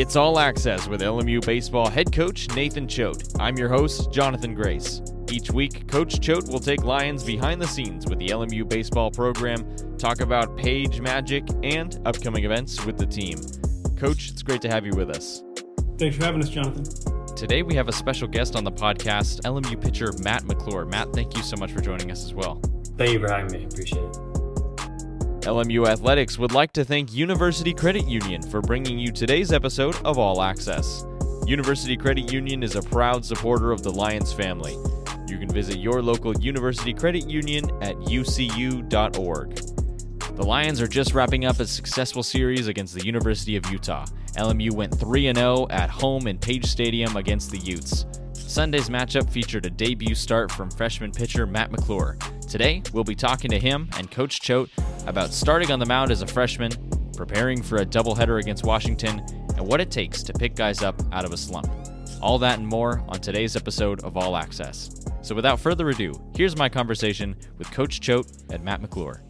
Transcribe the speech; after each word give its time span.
It's 0.00 0.16
All 0.16 0.38
Access 0.38 0.88
with 0.88 1.02
LMU 1.02 1.44
Baseball 1.44 1.86
head 1.86 2.10
coach 2.10 2.48
Nathan 2.56 2.88
Choate. 2.88 3.22
I'm 3.38 3.58
your 3.58 3.68
host, 3.68 4.10
Jonathan 4.10 4.54
Grace. 4.54 5.02
Each 5.30 5.50
week, 5.50 5.86
Coach 5.88 6.20
Choate 6.20 6.48
will 6.48 6.58
take 6.58 6.84
Lions 6.84 7.22
behind 7.22 7.60
the 7.60 7.66
scenes 7.66 8.06
with 8.06 8.18
the 8.18 8.28
LMU 8.28 8.66
baseball 8.66 9.10
program, 9.10 9.62
talk 9.98 10.22
about 10.22 10.56
page 10.56 11.02
magic, 11.02 11.44
and 11.62 12.00
upcoming 12.06 12.46
events 12.46 12.82
with 12.86 12.96
the 12.96 13.04
team. 13.04 13.36
Coach, 13.98 14.30
it's 14.30 14.42
great 14.42 14.62
to 14.62 14.70
have 14.70 14.86
you 14.86 14.92
with 14.92 15.10
us. 15.10 15.44
Thanks 15.98 16.16
for 16.16 16.24
having 16.24 16.42
us, 16.42 16.48
Jonathan. 16.48 17.36
Today, 17.36 17.62
we 17.62 17.74
have 17.74 17.88
a 17.88 17.92
special 17.92 18.26
guest 18.26 18.56
on 18.56 18.64
the 18.64 18.72
podcast, 18.72 19.42
LMU 19.42 19.78
pitcher 19.78 20.14
Matt 20.22 20.46
McClure. 20.46 20.86
Matt, 20.86 21.12
thank 21.12 21.36
you 21.36 21.42
so 21.42 21.58
much 21.58 21.72
for 21.72 21.82
joining 21.82 22.10
us 22.10 22.24
as 22.24 22.32
well. 22.32 22.58
Thank 22.96 23.12
you 23.12 23.20
for 23.20 23.30
having 23.30 23.52
me. 23.52 23.66
Appreciate 23.66 24.02
it. 24.02 24.16
LMU 25.42 25.88
Athletics 25.88 26.38
would 26.38 26.52
like 26.52 26.70
to 26.74 26.84
thank 26.84 27.14
University 27.14 27.72
Credit 27.72 28.06
Union 28.06 28.42
for 28.42 28.60
bringing 28.60 28.98
you 28.98 29.10
today's 29.10 29.52
episode 29.52 29.96
of 30.04 30.18
All 30.18 30.42
Access. 30.42 31.06
University 31.46 31.96
Credit 31.96 32.30
Union 32.30 32.62
is 32.62 32.76
a 32.76 32.82
proud 32.82 33.24
supporter 33.24 33.72
of 33.72 33.82
the 33.82 33.90
Lions 33.90 34.34
family. 34.34 34.72
You 35.26 35.38
can 35.38 35.48
visit 35.48 35.78
your 35.78 36.02
local 36.02 36.36
University 36.36 36.92
Credit 36.92 37.26
Union 37.26 37.70
at 37.82 37.96
ucu.org. 37.96 39.56
The 40.36 40.44
Lions 40.44 40.80
are 40.82 40.86
just 40.86 41.14
wrapping 41.14 41.46
up 41.46 41.58
a 41.58 41.66
successful 41.66 42.22
series 42.22 42.68
against 42.68 42.94
the 42.94 43.06
University 43.06 43.56
of 43.56 43.64
Utah. 43.70 44.04
LMU 44.36 44.74
went 44.74 44.94
3 45.00 45.32
0 45.32 45.66
at 45.70 45.88
home 45.88 46.26
in 46.26 46.36
Page 46.36 46.66
Stadium 46.66 47.16
against 47.16 47.50
the 47.50 47.58
Utes. 47.58 48.04
Sunday's 48.34 48.90
matchup 48.90 49.30
featured 49.30 49.64
a 49.64 49.70
debut 49.70 50.14
start 50.14 50.52
from 50.52 50.70
freshman 50.70 51.12
pitcher 51.12 51.46
Matt 51.46 51.72
McClure. 51.72 52.18
Today, 52.50 52.82
we'll 52.92 53.04
be 53.04 53.14
talking 53.14 53.48
to 53.52 53.60
him 53.60 53.88
and 53.96 54.10
Coach 54.10 54.40
Choate 54.40 54.70
about 55.06 55.32
starting 55.32 55.70
on 55.70 55.78
the 55.78 55.86
mound 55.86 56.10
as 56.10 56.22
a 56.22 56.26
freshman, 56.26 56.72
preparing 57.16 57.62
for 57.62 57.76
a 57.76 57.86
doubleheader 57.86 58.40
against 58.40 58.64
Washington, 58.64 59.20
and 59.56 59.64
what 59.64 59.80
it 59.80 59.92
takes 59.92 60.24
to 60.24 60.32
pick 60.32 60.56
guys 60.56 60.82
up 60.82 61.00
out 61.12 61.24
of 61.24 61.32
a 61.32 61.36
slump. 61.36 61.70
All 62.20 62.40
that 62.40 62.58
and 62.58 62.66
more 62.66 63.04
on 63.06 63.20
today's 63.20 63.54
episode 63.54 64.02
of 64.02 64.16
All 64.16 64.36
Access. 64.36 65.06
So 65.22 65.32
without 65.32 65.60
further 65.60 65.90
ado, 65.90 66.12
here's 66.34 66.56
my 66.56 66.68
conversation 66.68 67.36
with 67.56 67.70
Coach 67.70 68.00
Choate 68.00 68.26
and 68.50 68.64
Matt 68.64 68.82
McClure. 68.82 69.22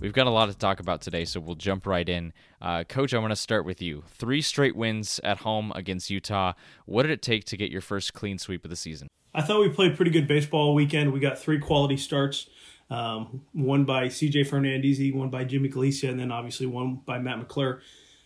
We've 0.00 0.14
got 0.14 0.26
a 0.26 0.30
lot 0.30 0.46
to 0.46 0.56
talk 0.56 0.80
about 0.80 1.02
today, 1.02 1.26
so 1.26 1.38
we'll 1.38 1.54
jump 1.54 1.86
right 1.86 2.08
in. 2.08 2.32
Uh, 2.62 2.84
Coach, 2.84 3.12
I 3.12 3.18
want 3.18 3.32
to 3.32 3.36
start 3.36 3.66
with 3.66 3.82
you. 3.82 4.04
Three 4.08 4.40
straight 4.40 4.74
wins 4.74 5.20
at 5.22 5.36
home 5.40 5.70
against 5.74 6.08
Utah. 6.08 6.54
What 6.86 7.02
did 7.02 7.12
it 7.12 7.20
take 7.20 7.44
to 7.44 7.58
get 7.58 7.70
your 7.70 7.82
first 7.82 8.14
clean 8.14 8.38
sweep 8.38 8.64
of 8.64 8.70
the 8.70 8.76
season? 8.76 9.06
I 9.34 9.42
thought 9.42 9.60
we 9.60 9.68
played 9.68 9.96
pretty 9.96 10.10
good 10.10 10.28
baseball 10.28 10.74
weekend. 10.74 11.12
We 11.12 11.20
got 11.20 11.38
three 11.38 11.58
quality 11.58 11.96
starts. 11.96 12.48
Um, 12.90 13.42
one 13.52 13.84
by 13.84 14.06
CJ 14.06 14.46
Fernandez, 14.46 15.00
one 15.12 15.30
by 15.30 15.44
Jimmy 15.44 15.68
Galicia, 15.68 16.08
and 16.08 16.20
then 16.20 16.30
obviously 16.30 16.66
one 16.66 17.00
by 17.04 17.18
Matt 17.18 17.38
McClure. 17.38 17.80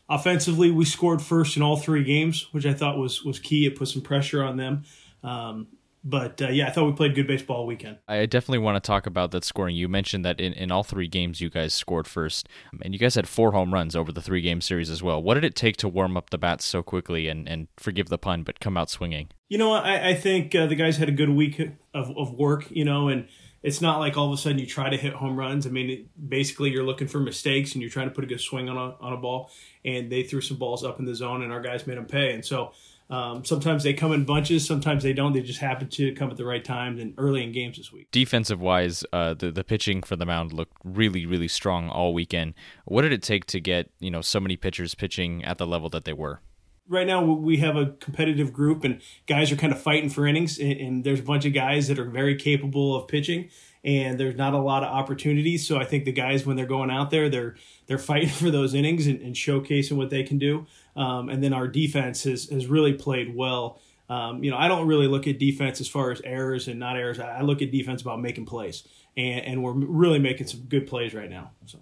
Offensively, 0.09 0.71
we 0.71 0.85
scored 0.85 1.23
first 1.23 1.57
in 1.57 1.63
all 1.63 1.77
three 1.77 2.03
games, 2.03 2.49
which 2.53 2.67
I 2.67 2.75
thought 2.75 2.99
was 2.99 3.25
was 3.25 3.39
key. 3.39 3.67
It 3.67 3.77
put 3.77 3.89
some 3.89 4.03
pressure 4.03 4.43
on 4.43 4.57
them. 4.57 4.85
Um, 5.23 5.69
but 6.05 6.41
uh, 6.41 6.49
yeah, 6.49 6.69
I 6.69 6.71
thought 6.71 6.87
we 6.87 6.93
played 6.93 7.15
good 7.15 7.27
baseball 7.27 7.59
all 7.59 7.67
weekend. 7.67 7.99
I 8.07 8.25
definitely 8.27 8.59
want 8.59 8.83
to 8.83 8.87
talk 8.87 9.07
about 9.07 9.31
that 9.33 9.45
scoring. 9.45 9.77
You 9.77 9.89
mentioned 9.89 10.25
that 10.25 10.41
in, 10.41 10.53
in 10.53 10.71
all 10.71 10.83
three 10.83 11.09
games 11.09 11.41
you 11.41 11.51
guys 11.51 11.75
scored 11.75 12.07
first, 12.07 12.49
and 12.83 12.95
you 12.95 12.99
guys 12.99 13.15
had 13.15 13.29
four 13.29 13.53
home 13.53 13.75
runs 13.75 13.97
over 13.97 14.13
the 14.13 14.23
three 14.23 14.41
game 14.41 14.61
series 14.61 14.91
as 14.91 15.03
well. 15.03 15.23
What 15.23 15.35
did 15.35 15.45
it 15.45 15.55
take 15.55 15.77
to 15.79 15.89
warm 15.89 16.17
up 16.17 16.31
the 16.31 16.39
bats 16.39 16.65
so 16.65 16.83
quickly 16.83 17.29
and, 17.29 17.49
and 17.49 17.69
forgive 17.77 18.09
the 18.09 18.19
pun, 18.19 18.43
but 18.43 18.61
come 18.61 18.77
out 18.77 18.91
swinging? 18.91 19.29
You 19.49 19.59
know, 19.59 19.73
I, 19.73 20.11
I 20.11 20.15
think 20.15 20.55
uh, 20.55 20.67
the 20.67 20.75
guys 20.75 20.99
had 20.99 21.09
a 21.09 21.13
good 21.13 21.31
week 21.31 21.59
of, 21.95 22.17
of 22.17 22.33
work, 22.33 22.71
you 22.71 22.85
know, 22.85 23.09
and 23.09 23.27
it's 23.63 23.81
not 23.81 23.99
like 23.99 24.17
all 24.17 24.33
of 24.33 24.39
a 24.39 24.41
sudden 24.41 24.59
you 24.59 24.67
try 24.67 24.89
to 24.89 24.97
hit 24.97 25.15
home 25.15 25.37
runs. 25.37 25.67
I 25.67 25.71
mean, 25.71 25.91
it, 25.91 26.29
basically 26.29 26.71
you're 26.71 26.85
looking 26.85 27.09
for 27.09 27.19
mistakes 27.19 27.73
and 27.73 27.83
you're 27.83 27.91
trying 27.91 28.09
to 28.09 28.15
put 28.15 28.25
a 28.25 28.27
good 28.27 28.41
swing 28.41 28.69
on 28.69 28.77
a, 28.77 28.95
on 29.01 29.13
a 29.13 29.17
ball, 29.17 29.51
and 29.85 30.13
they 30.13 30.23
threw 30.23 30.41
some 30.41 30.59
balls 30.59 30.85
up 30.85 31.01
in 31.01 31.07
the 31.07 31.15
zone, 31.15 31.43
and 31.43 31.53
our 31.53 31.61
guys 31.61 31.87
made 31.87 31.97
them 31.97 32.07
pay. 32.07 32.33
And 32.33 32.45
so 32.45 32.73
um, 33.11 33.45
sometimes 33.45 33.85
they 33.85 33.95
come 33.95 34.13
in 34.13 34.25
bunches, 34.25 34.67
sometimes 34.67 35.03
they 35.03 35.15
don't. 35.15 35.33
They 35.33 35.41
just 35.41 35.61
happen 35.61 35.89
to 35.89 36.13
come 36.13 36.31
at 36.31 36.37
the 36.37 36.45
right 36.45 36.65
time 36.65 36.99
and 36.99 37.15
early 37.17 37.43
in 37.43 37.53
games 37.53 37.79
this 37.79 37.91
week. 37.91 38.09
Defensive 38.11 38.61
wise, 38.61 39.03
uh, 39.13 39.35
the 39.35 39.51
the 39.51 39.65
pitching 39.65 40.03
for 40.03 40.17
the 40.17 40.27
mound 40.27 40.53
looked 40.53 40.77
really 40.85 41.25
really 41.25 41.49
strong 41.49 41.89
all 41.89 42.13
weekend. 42.13 42.55
What 42.85 43.03
did 43.03 43.13
it 43.13 43.23
take 43.23 43.47
to 43.47 43.61
get 43.61 43.91
you 43.99 44.11
know 44.11 44.21
so 44.21 44.41
many 44.41 44.57
pitchers 44.57 44.95
pitching 44.95 45.43
at 45.45 45.59
the 45.59 45.67
level 45.67 45.89
that 45.91 46.05
they 46.05 46.13
were? 46.13 46.43
Right 46.87 47.07
now 47.07 47.23
we 47.23 47.59
have 47.59 47.77
a 47.77 47.87
competitive 48.01 48.53
group 48.53 48.85
and 48.85 49.01
guys 49.27 49.53
are 49.53 49.57
kind 49.57 49.73
of 49.73 49.81
fighting 49.81 50.11
for 50.11 50.27
innings, 50.27 50.59
and, 50.59 50.73
and 50.73 51.05
there's 51.05 51.21
a 51.21 51.25
bunch 51.25 51.47
of 51.47 51.55
guys 51.55 51.89
that 51.89 51.99
are 51.99 52.09
very 52.09 52.37
capable 52.37 52.95
of 52.95 53.09
pitching 53.09 53.49
and 53.85 54.19
there's 54.19 54.37
not 54.37 54.55
a 54.55 54.59
lot 54.59 54.83
of 54.83 54.89
opportunities. 54.89 55.67
So 55.67 55.79
I 55.79 55.85
think 55.85 56.05
the 56.05 56.13
guys 56.13 56.45
when 56.45 56.57
they're 56.57 56.67
going 56.67 56.91
out 56.91 57.11
there, 57.11 57.29
they're 57.29 57.57
they're 57.87 57.99
fighting 57.99 58.29
for 58.43 58.51
those 58.51 58.75
innings 58.75 59.07
and, 59.07 59.21
and 59.21 59.35
showcasing 59.35 59.97
what 59.97 60.11
they 60.11 60.23
can 60.23 60.39
do. 60.39 60.67
Um, 60.97 61.29
and 61.29 61.43
then 61.43 61.53
our 61.53 61.69
defense 61.69 62.25
has 62.25 62.49
has 62.51 62.67
really 62.67 62.93
played 62.93 63.35
well. 63.35 63.81
Um, 64.11 64.43
you 64.43 64.51
know, 64.51 64.57
I 64.57 64.69
don't 64.69 64.87
really 64.87 65.07
look 65.07 65.27
at 65.27 65.39
defense 65.39 65.81
as 65.81 65.89
far 65.89 66.11
as 66.11 66.23
errors 66.23 66.67
and 66.67 66.81
not 66.81 66.97
errors. 66.97 67.21
I 67.21 67.43
look 67.43 67.61
at 67.61 67.71
defense 67.71 68.01
about 68.01 68.23
making 68.23 68.47
plays, 68.47 68.85
and, 69.17 69.45
and 69.45 69.63
we're 69.63 69.73
really 69.73 70.19
making 70.19 70.47
some 70.47 70.61
good 70.61 70.87
plays 70.87 71.15
right 71.15 71.29
now. 71.29 71.51
So. 71.67 71.79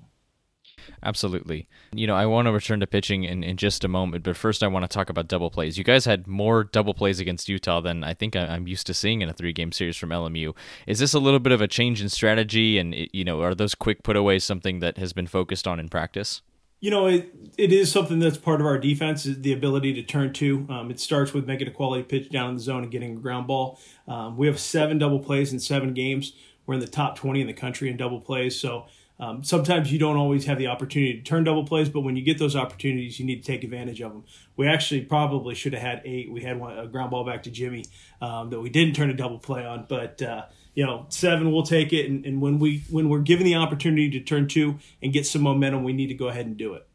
Absolutely. 1.02 1.68
You 1.92 2.06
know, 2.06 2.14
I 2.14 2.26
want 2.26 2.46
to 2.46 2.52
return 2.52 2.80
to 2.80 2.86
pitching 2.86 3.24
in, 3.24 3.42
in 3.42 3.56
just 3.56 3.84
a 3.84 3.88
moment, 3.88 4.24
but 4.24 4.36
first 4.36 4.62
I 4.62 4.68
want 4.68 4.84
to 4.84 4.88
talk 4.88 5.10
about 5.10 5.28
double 5.28 5.50
plays. 5.50 5.78
You 5.78 5.84
guys 5.84 6.04
had 6.04 6.26
more 6.26 6.64
double 6.64 6.94
plays 6.94 7.20
against 7.20 7.48
Utah 7.48 7.80
than 7.80 8.04
I 8.04 8.14
think 8.14 8.36
I'm 8.36 8.66
used 8.66 8.86
to 8.88 8.94
seeing 8.94 9.20
in 9.20 9.28
a 9.28 9.32
three 9.32 9.52
game 9.52 9.72
series 9.72 9.96
from 9.96 10.10
LMU. 10.10 10.54
Is 10.86 10.98
this 10.98 11.14
a 11.14 11.18
little 11.18 11.40
bit 11.40 11.52
of 11.52 11.60
a 11.60 11.68
change 11.68 12.02
in 12.02 12.08
strategy? 12.08 12.78
And, 12.78 12.94
you 13.12 13.24
know, 13.24 13.42
are 13.42 13.54
those 13.54 13.74
quick 13.74 14.02
putaways 14.02 14.44
something 14.44 14.80
that 14.80 14.98
has 14.98 15.12
been 15.12 15.26
focused 15.26 15.66
on 15.66 15.80
in 15.80 15.88
practice? 15.88 16.42
You 16.80 16.90
know, 16.90 17.06
it, 17.06 17.32
it 17.56 17.72
is 17.72 17.90
something 17.90 18.18
that's 18.18 18.36
part 18.36 18.60
of 18.60 18.66
our 18.66 18.78
defense, 18.78 19.24
is 19.24 19.40
the 19.40 19.52
ability 19.52 19.94
to 19.94 20.02
turn 20.02 20.32
two. 20.32 20.66
Um, 20.68 20.90
it 20.90 21.00
starts 21.00 21.32
with 21.32 21.46
making 21.46 21.68
a 21.68 21.70
quality 21.70 22.02
pitch 22.02 22.30
down 22.30 22.50
in 22.50 22.56
the 22.56 22.62
zone 22.62 22.82
and 22.82 22.92
getting 22.92 23.16
a 23.16 23.20
ground 23.20 23.46
ball. 23.46 23.80
Um, 24.06 24.36
we 24.36 24.46
have 24.46 24.58
seven 24.58 24.98
double 24.98 25.18
plays 25.18 25.52
in 25.52 25.58
seven 25.58 25.94
games. 25.94 26.34
We're 26.66 26.74
in 26.74 26.80
the 26.80 26.86
top 26.86 27.16
20 27.16 27.40
in 27.40 27.46
the 27.46 27.54
country 27.54 27.88
in 27.88 27.96
double 27.96 28.20
plays. 28.20 28.58
So 28.60 28.86
um, 29.18 29.42
sometimes 29.42 29.90
you 29.90 29.98
don't 29.98 30.16
always 30.16 30.44
have 30.44 30.58
the 30.58 30.66
opportunity 30.66 31.14
to 31.14 31.22
turn 31.22 31.44
double 31.44 31.64
plays, 31.64 31.88
but 31.88 32.00
when 32.00 32.16
you 32.16 32.22
get 32.22 32.38
those 32.38 32.54
opportunities, 32.54 33.18
you 33.18 33.24
need 33.24 33.42
to 33.42 33.46
take 33.46 33.64
advantage 33.64 34.00
of 34.00 34.12
them. 34.12 34.24
We 34.56 34.68
actually 34.68 35.02
probably 35.02 35.54
should 35.54 35.72
have 35.72 35.82
had 35.82 36.02
eight. 36.04 36.30
We 36.30 36.42
had 36.42 36.58
one, 36.60 36.78
a 36.78 36.86
ground 36.86 37.10
ball 37.10 37.24
back 37.24 37.42
to 37.44 37.50
Jimmy 37.50 37.84
um, 38.20 38.50
that 38.50 38.60
we 38.60 38.68
didn't 38.68 38.94
turn 38.94 39.08
a 39.08 39.14
double 39.14 39.38
play 39.38 39.64
on, 39.64 39.86
but 39.88 40.20
uh, 40.20 40.44
you 40.74 40.84
know, 40.84 41.06
seven 41.08 41.50
we'll 41.50 41.62
take 41.62 41.92
it. 41.92 42.10
And, 42.10 42.26
and 42.26 42.40
when 42.42 42.58
we 42.58 42.84
when 42.90 43.08
we're 43.08 43.20
given 43.20 43.46
the 43.46 43.54
opportunity 43.54 44.10
to 44.10 44.20
turn 44.20 44.48
two 44.48 44.78
and 45.02 45.12
get 45.12 45.26
some 45.26 45.42
momentum, 45.42 45.82
we 45.82 45.94
need 45.94 46.08
to 46.08 46.14
go 46.14 46.28
ahead 46.28 46.46
and 46.46 46.56
do 46.56 46.74
it. 46.74 46.86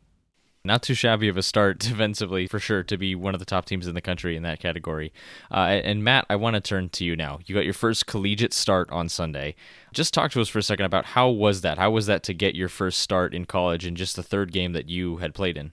Not 0.63 0.83
too 0.83 0.94
shabby 0.94 1.27
of 1.27 1.38
a 1.38 1.41
start 1.41 1.79
defensively, 1.79 2.45
for 2.45 2.59
sure, 2.59 2.83
to 2.83 2.97
be 2.97 3.16
one 3.16 3.33
of 3.33 3.39
the 3.39 3.45
top 3.45 3.66
teams 3.66 3.88
in 3.88 3.95
the 3.95 4.01
country 4.01 4.35
in 4.35 4.44
that 4.44 4.59
category. 4.59 5.11
Uh, 5.49 5.81
and 5.83 6.03
Matt, 6.03 6.25
I 6.29 6.35
want 6.35 6.53
to 6.53 6.61
turn 6.61 6.89
to 6.89 7.05
you 7.05 7.16
now. 7.16 7.39
You 7.45 7.55
got 7.55 7.66
your 7.66 7.73
first 7.73 8.05
collegiate 8.05 8.53
start 8.53 8.89
on 8.91 9.09
Sunday. 9.09 9.55
Just 9.91 10.13
talk 10.13 10.31
to 10.31 10.41
us 10.41 10.49
for 10.49 10.59
a 10.59 10.63
second 10.63 10.85
about 10.85 11.05
how 11.05 11.29
was 11.29 11.61
that? 11.61 11.79
How 11.79 11.89
was 11.89 12.05
that 12.05 12.22
to 12.23 12.33
get 12.33 12.55
your 12.55 12.69
first 12.69 12.99
start 13.01 13.33
in 13.33 13.45
college 13.45 13.85
in 13.85 13.95
just 13.95 14.16
the 14.16 14.23
third 14.23 14.51
game 14.51 14.73
that 14.73 14.88
you 14.88 15.17
had 15.17 15.33
played 15.33 15.57
in? 15.57 15.72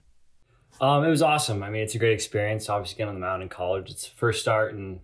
Um, 0.81 1.03
it 1.03 1.09
was 1.09 1.21
awesome. 1.21 1.61
I 1.61 1.69
mean, 1.69 1.83
it's 1.83 1.95
a 1.95 1.99
great 1.99 2.13
experience. 2.13 2.67
Obviously, 2.69 2.97
getting 2.97 3.09
on 3.09 3.15
the 3.15 3.25
mound 3.25 3.43
in 3.43 3.49
college. 3.49 3.91
It's 3.91 4.07
first 4.07 4.41
start 4.41 4.73
in 4.73 5.01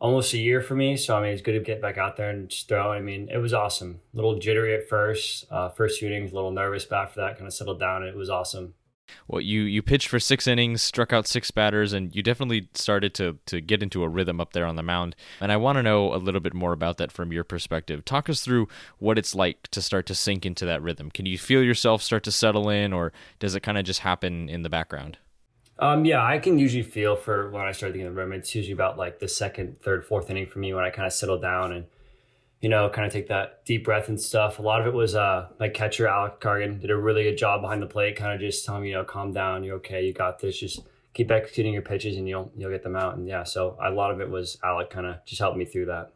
almost 0.00 0.32
a 0.34 0.38
year 0.38 0.60
for 0.60 0.74
me. 0.74 0.96
So 0.96 1.16
I 1.16 1.22
mean, 1.22 1.30
it's 1.30 1.42
good 1.42 1.52
to 1.52 1.60
get 1.60 1.80
back 1.80 1.96
out 1.96 2.16
there 2.16 2.30
and 2.30 2.48
just 2.48 2.66
throw. 2.66 2.92
I 2.92 3.00
mean, 3.00 3.28
it 3.30 3.38
was 3.38 3.52
awesome. 3.52 4.00
A 4.12 4.16
little 4.16 4.38
jittery 4.38 4.74
at 4.74 4.88
first, 4.88 5.44
uh, 5.50 5.68
first 5.68 6.00
shooting, 6.00 6.22
a 6.22 6.34
little 6.34 6.50
nervous, 6.50 6.86
but 6.86 6.96
after 6.96 7.20
that, 7.20 7.36
kind 7.36 7.46
of 7.46 7.52
settled 7.52 7.78
down. 7.78 8.02
And 8.02 8.08
it 8.08 8.16
was 8.16 8.30
awesome 8.30 8.74
well, 9.28 9.40
you 9.40 9.62
you 9.62 9.82
pitched 9.82 10.08
for 10.08 10.20
six 10.20 10.46
innings, 10.46 10.82
struck 10.82 11.12
out 11.12 11.26
six 11.26 11.50
batters, 11.50 11.92
and 11.92 12.14
you 12.14 12.22
definitely 12.22 12.68
started 12.74 13.14
to 13.14 13.38
to 13.46 13.60
get 13.60 13.82
into 13.82 14.02
a 14.02 14.08
rhythm 14.08 14.40
up 14.40 14.52
there 14.52 14.66
on 14.66 14.76
the 14.76 14.82
mound. 14.82 15.16
And 15.40 15.52
I 15.52 15.56
want 15.56 15.76
to 15.76 15.82
know 15.82 16.14
a 16.14 16.16
little 16.16 16.40
bit 16.40 16.54
more 16.54 16.72
about 16.72 16.98
that 16.98 17.12
from 17.12 17.32
your 17.32 17.44
perspective. 17.44 18.04
Talk 18.04 18.28
us 18.28 18.40
through 18.40 18.68
what 18.98 19.18
it's 19.18 19.34
like 19.34 19.68
to 19.68 19.82
start 19.82 20.06
to 20.06 20.14
sink 20.14 20.46
into 20.46 20.64
that 20.66 20.82
rhythm. 20.82 21.10
Can 21.10 21.26
you 21.26 21.38
feel 21.38 21.62
yourself 21.62 22.02
start 22.02 22.22
to 22.24 22.32
settle 22.32 22.68
in, 22.68 22.92
or 22.92 23.12
does 23.38 23.54
it 23.54 23.62
kind 23.62 23.78
of 23.78 23.84
just 23.84 24.00
happen 24.00 24.48
in 24.48 24.62
the 24.62 24.70
background? 24.70 25.18
Um, 25.78 26.04
yeah, 26.06 26.24
I 26.24 26.38
can 26.38 26.58
usually 26.58 26.82
feel 26.82 27.16
for 27.16 27.50
when 27.50 27.62
I 27.62 27.72
start 27.72 27.92
getting 27.92 28.06
in 28.06 28.14
the 28.14 28.18
rhythm. 28.18 28.32
It's 28.32 28.54
usually 28.54 28.72
about 28.72 28.96
like 28.96 29.18
the 29.18 29.28
second, 29.28 29.80
third, 29.82 30.06
fourth 30.06 30.30
inning 30.30 30.46
for 30.46 30.58
me 30.58 30.72
when 30.72 30.84
I 30.84 30.90
kind 30.90 31.06
of 31.06 31.12
settle 31.12 31.38
down 31.38 31.72
and 31.72 31.84
you 32.60 32.68
know, 32.68 32.88
kind 32.88 33.06
of 33.06 33.12
take 33.12 33.28
that 33.28 33.64
deep 33.64 33.84
breath 33.84 34.08
and 34.08 34.20
stuff. 34.20 34.58
A 34.58 34.62
lot 34.62 34.80
of 34.80 34.86
it 34.86 34.94
was 34.94 35.14
uh, 35.14 35.48
my 35.60 35.68
catcher, 35.68 36.08
Alec 36.08 36.40
Cargan, 36.40 36.78
did 36.80 36.90
a 36.90 36.96
really 36.96 37.24
good 37.24 37.36
job 37.36 37.60
behind 37.60 37.82
the 37.82 37.86
plate, 37.86 38.16
kind 38.16 38.32
of 38.32 38.40
just 38.40 38.64
telling 38.64 38.82
me, 38.82 38.88
you 38.88 38.94
know, 38.94 39.04
calm 39.04 39.32
down, 39.32 39.62
you're 39.62 39.76
okay, 39.76 40.04
you 40.04 40.12
got 40.12 40.38
this, 40.38 40.58
just 40.58 40.80
keep 41.16 41.30
executing 41.30 41.72
your 41.72 41.82
pitches 41.82 42.16
and 42.16 42.28
you'll 42.28 42.52
you'll 42.56 42.70
get 42.70 42.82
them 42.82 42.96
out. 42.96 43.16
And 43.16 43.26
yeah, 43.26 43.42
so 43.42 43.76
a 43.82 43.90
lot 43.90 44.10
of 44.10 44.20
it 44.20 44.28
was 44.28 44.58
Alec 44.64 44.90
kind 44.90 45.06
of 45.06 45.24
just 45.24 45.40
helped 45.40 45.56
me 45.56 45.64
through 45.64 45.86
that. 45.86 46.12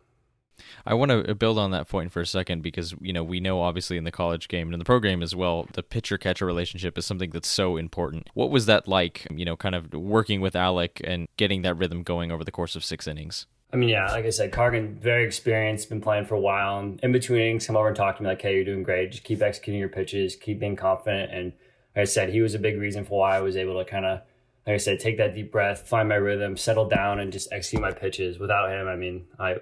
I 0.85 0.93
want 0.93 1.11
to 1.11 1.35
build 1.35 1.59
on 1.59 1.71
that 1.71 1.89
point 1.89 2.13
for 2.13 2.21
a 2.21 2.27
second 2.27 2.63
because 2.63 2.95
you 3.01 3.13
know 3.13 3.25
we 3.25 3.41
know 3.41 3.63
obviously 3.63 3.97
in 3.97 4.05
the 4.05 4.11
college 4.11 4.49
game 4.49 4.69
and 4.69 4.75
in 4.75 4.79
the 4.79 4.85
program 4.85 5.23
as 5.23 5.35
well 5.35 5.67
the 5.73 5.83
pitcher 5.83 6.19
catcher 6.19 6.45
relationship 6.45 6.99
is 6.99 7.07
something 7.07 7.31
that's 7.31 7.49
so 7.49 7.77
important. 7.77 8.29
What 8.35 8.51
was 8.51 8.67
that 8.67 8.89
like? 8.89 9.27
You 9.31 9.45
know, 9.45 9.57
kind 9.57 9.75
of 9.75 9.93
working 9.93 10.41
with 10.41 10.55
Alec 10.55 11.01
and 11.05 11.29
getting 11.37 11.63
that 11.63 11.75
rhythm 11.75 12.03
going 12.03 12.31
over 12.31 12.45
the 12.45 12.53
course 12.53 12.77
of 12.77 12.85
six 12.85 13.07
innings. 13.07 13.47
I 13.73 13.77
mean, 13.77 13.89
yeah, 13.89 14.11
like 14.11 14.25
I 14.25 14.31
said, 14.31 14.53
Cargan, 14.53 14.97
very 14.97 15.25
experienced, 15.25 15.89
been 15.89 16.01
playing 16.01 16.27
for 16.27 16.35
a 16.35 16.41
while. 16.41 16.81
And 16.81 16.99
in 17.01 17.13
between 17.13 17.41
innings, 17.41 17.67
come 17.67 17.77
over 17.77 17.87
and 17.87 17.97
talk 17.97 18.17
to 18.17 18.23
me 18.23 18.29
like, 18.29 18.43
hey, 18.43 18.55
you're 18.55 18.65
doing 18.65 18.83
great. 18.83 19.13
Just 19.13 19.25
keep 19.25 19.43
executing 19.43 19.79
your 19.79 19.89
pitches, 19.89 20.35
keep 20.35 20.59
being 20.59 20.77
confident. 20.77 21.33
And 21.33 21.53
like 21.95 22.03
I 22.03 22.05
said, 22.05 22.31
he 22.31 22.41
was 22.41 22.55
a 22.55 22.59
big 22.59 22.79
reason 22.79 23.05
for 23.05 23.21
why 23.21 23.37
I 23.37 23.41
was 23.41 23.57
able 23.57 23.79
to 23.79 23.89
kind 23.89 24.07
of 24.07 24.23
like 24.67 24.75
I 24.75 24.79
said, 24.79 25.01
take 25.01 25.17
that 25.19 25.35
deep 25.35 25.51
breath, 25.51 25.89
find 25.89 26.09
my 26.09 26.17
rhythm, 26.17 26.57
settle 26.57 26.89
down, 26.89 27.19
and 27.19 27.33
just 27.33 27.53
execute 27.53 27.83
my 27.83 27.93
pitches. 27.93 28.39
Without 28.39 28.71
him, 28.71 28.89
I 28.89 28.97
mean, 28.97 29.27
I 29.39 29.57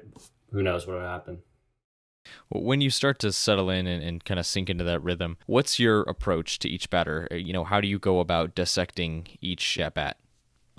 who 0.52 0.62
knows 0.62 0.86
what 0.86 0.96
would 0.96 1.04
happen. 1.04 1.38
When 2.50 2.80
you 2.80 2.90
start 2.90 3.18
to 3.20 3.32
settle 3.32 3.70
in 3.70 3.86
and, 3.86 4.02
and 4.02 4.24
kind 4.24 4.38
of 4.38 4.46
sink 4.46 4.68
into 4.68 4.84
that 4.84 5.02
rhythm, 5.02 5.38
what's 5.46 5.78
your 5.78 6.02
approach 6.02 6.58
to 6.60 6.68
each 6.68 6.90
batter? 6.90 7.26
Uh, 7.30 7.36
you 7.36 7.52
know, 7.52 7.64
how 7.64 7.80
do 7.80 7.88
you 7.88 7.98
go 7.98 8.20
about 8.20 8.54
dissecting 8.54 9.28
each 9.40 9.78
at 9.78 9.94
bat? 9.94 10.18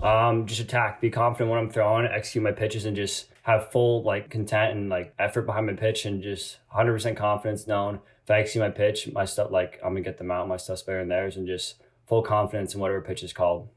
Um, 0.02 0.46
just 0.46 0.60
attack, 0.60 1.00
be 1.00 1.10
confident 1.10 1.50
when 1.50 1.58
I'm 1.58 1.70
throwing, 1.70 2.06
execute 2.06 2.42
my 2.42 2.52
pitches, 2.52 2.86
and 2.86 2.96
just 2.96 3.26
have 3.42 3.70
full 3.70 4.02
like 4.02 4.30
content 4.30 4.76
and 4.76 4.88
like 4.88 5.14
effort 5.18 5.42
behind 5.42 5.66
my 5.66 5.74
pitch, 5.74 6.06
and 6.06 6.22
just 6.22 6.58
100% 6.74 7.16
confidence. 7.16 7.66
Known 7.66 8.00
if 8.22 8.30
I 8.30 8.40
execute 8.40 8.62
my 8.62 8.70
pitch, 8.70 9.10
my 9.12 9.24
stuff 9.24 9.50
like 9.50 9.78
I'm 9.84 9.92
gonna 9.92 10.00
get 10.00 10.18
them 10.18 10.30
out, 10.30 10.48
my 10.48 10.56
stuff's 10.56 10.82
better 10.82 11.00
than 11.00 11.08
theirs, 11.08 11.36
and 11.36 11.46
just 11.46 11.82
full 12.06 12.22
confidence 12.22 12.74
in 12.74 12.80
whatever 12.80 13.00
pitch 13.00 13.22
is 13.22 13.32
called. 13.32 13.68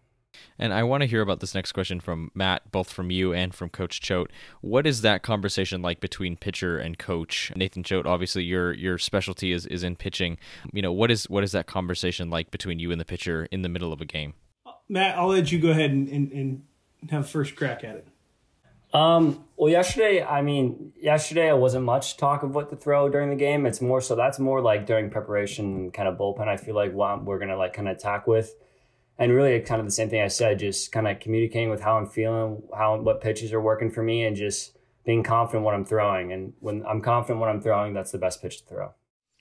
And 0.58 0.74
I 0.74 0.84
want 0.84 1.02
to 1.02 1.08
hear 1.08 1.22
about 1.22 1.40
this 1.42 1.54
next 1.54 1.74
question 1.74 2.00
from 2.00 2.32
Matt, 2.34 2.72
both 2.72 2.92
from 2.92 3.12
you 3.12 3.34
and 3.34 3.54
from 3.54 3.70
Coach 3.70 4.02
Choate. 4.02 4.32
What 4.62 4.88
is 4.88 5.02
that 5.02 5.22
conversation 5.22 5.82
like 5.82 6.00
between 6.00 6.38
pitcher 6.38 6.78
and 6.78 6.98
coach? 6.98 7.52
Nathan 7.56 7.84
Choate, 7.84 8.06
obviously 8.06 8.44
your 8.44 8.74
your 8.74 8.98
specialty 8.98 9.52
is, 9.52 9.66
is 9.68 9.84
in 9.84 9.96
pitching. 9.96 10.38
You 10.72 10.82
know, 10.82 10.92
what 10.92 11.12
is 11.12 11.30
what 11.30 11.44
is 11.44 11.52
that 11.52 11.68
conversation 11.68 12.30
like 12.30 12.50
between 12.50 12.80
you 12.80 12.92
and 12.92 13.00
the 13.00 13.06
pitcher 13.06 13.48
in 13.52 13.62
the 13.62 13.70
middle 13.70 13.94
of 13.94 14.02
a 14.02 14.06
game? 14.06 14.34
Matt, 14.90 15.18
I'll 15.18 15.30
let 15.30 15.52
you 15.52 15.60
go 15.60 15.70
ahead 15.70 15.92
and, 15.92 16.08
and, 16.08 16.32
and 16.32 16.64
have 17.10 17.30
first 17.30 17.56
crack 17.56 17.84
at 17.84 17.96
it. 17.96 18.08
Um, 18.94 19.46
well, 19.58 19.72
yesterday, 19.72 20.24
I 20.24 20.44
mean, 20.44 20.94
yesterday 20.96 21.50
it 21.50 21.58
wasn't 21.58 21.86
much 21.86 22.18
talk 22.18 22.44
of 22.44 22.54
what 22.54 22.70
to 22.70 22.76
throw 22.76 23.10
during 23.10 23.32
the 23.32 23.36
game. 23.36 23.66
It's 23.66 23.82
more 23.82 24.02
so 24.02 24.16
that's 24.16 24.40
more 24.40 24.62
like 24.62 24.86
during 24.86 25.10
preparation, 25.10 25.90
kind 25.92 26.08
of 26.08 26.18
bullpen. 26.18 26.48
I 26.48 26.58
feel 26.58 26.76
like 26.76 26.94
what 26.94 27.24
we're 27.24 27.40
gonna 27.40 27.58
like 27.58 27.74
kind 27.74 27.88
of 27.88 27.98
attack 27.98 28.28
with 28.28 28.54
and 29.18 29.32
really 29.34 29.60
kind 29.62 29.80
of 29.80 29.86
the 29.86 29.92
same 29.92 30.10
thing 30.10 30.22
I 30.22 30.28
said, 30.28 30.60
just 30.60 30.92
kind 30.92 31.08
of 31.08 31.20
communicating 31.20 31.70
with 31.70 31.82
how 31.82 31.98
I'm 31.98 32.08
feeling, 32.08 32.64
how 32.76 33.00
what 33.00 33.22
pitches 33.22 33.54
are 33.54 33.62
working 33.62 33.92
for 33.92 34.04
me, 34.04 34.24
and 34.26 34.36
just 34.36 34.78
being 35.06 35.24
confident 35.24 35.64
what 35.64 35.74
I'm 35.74 35.86
throwing. 35.86 36.32
And 36.32 36.54
when 36.60 36.86
I'm 36.86 37.02
confident 37.02 37.40
what 37.40 37.50
I'm 37.50 37.62
throwing, 37.62 37.94
that's 37.94 38.12
the 38.12 38.18
best 38.18 38.42
pitch 38.42 38.60
to 38.60 38.66
throw. 38.66 38.94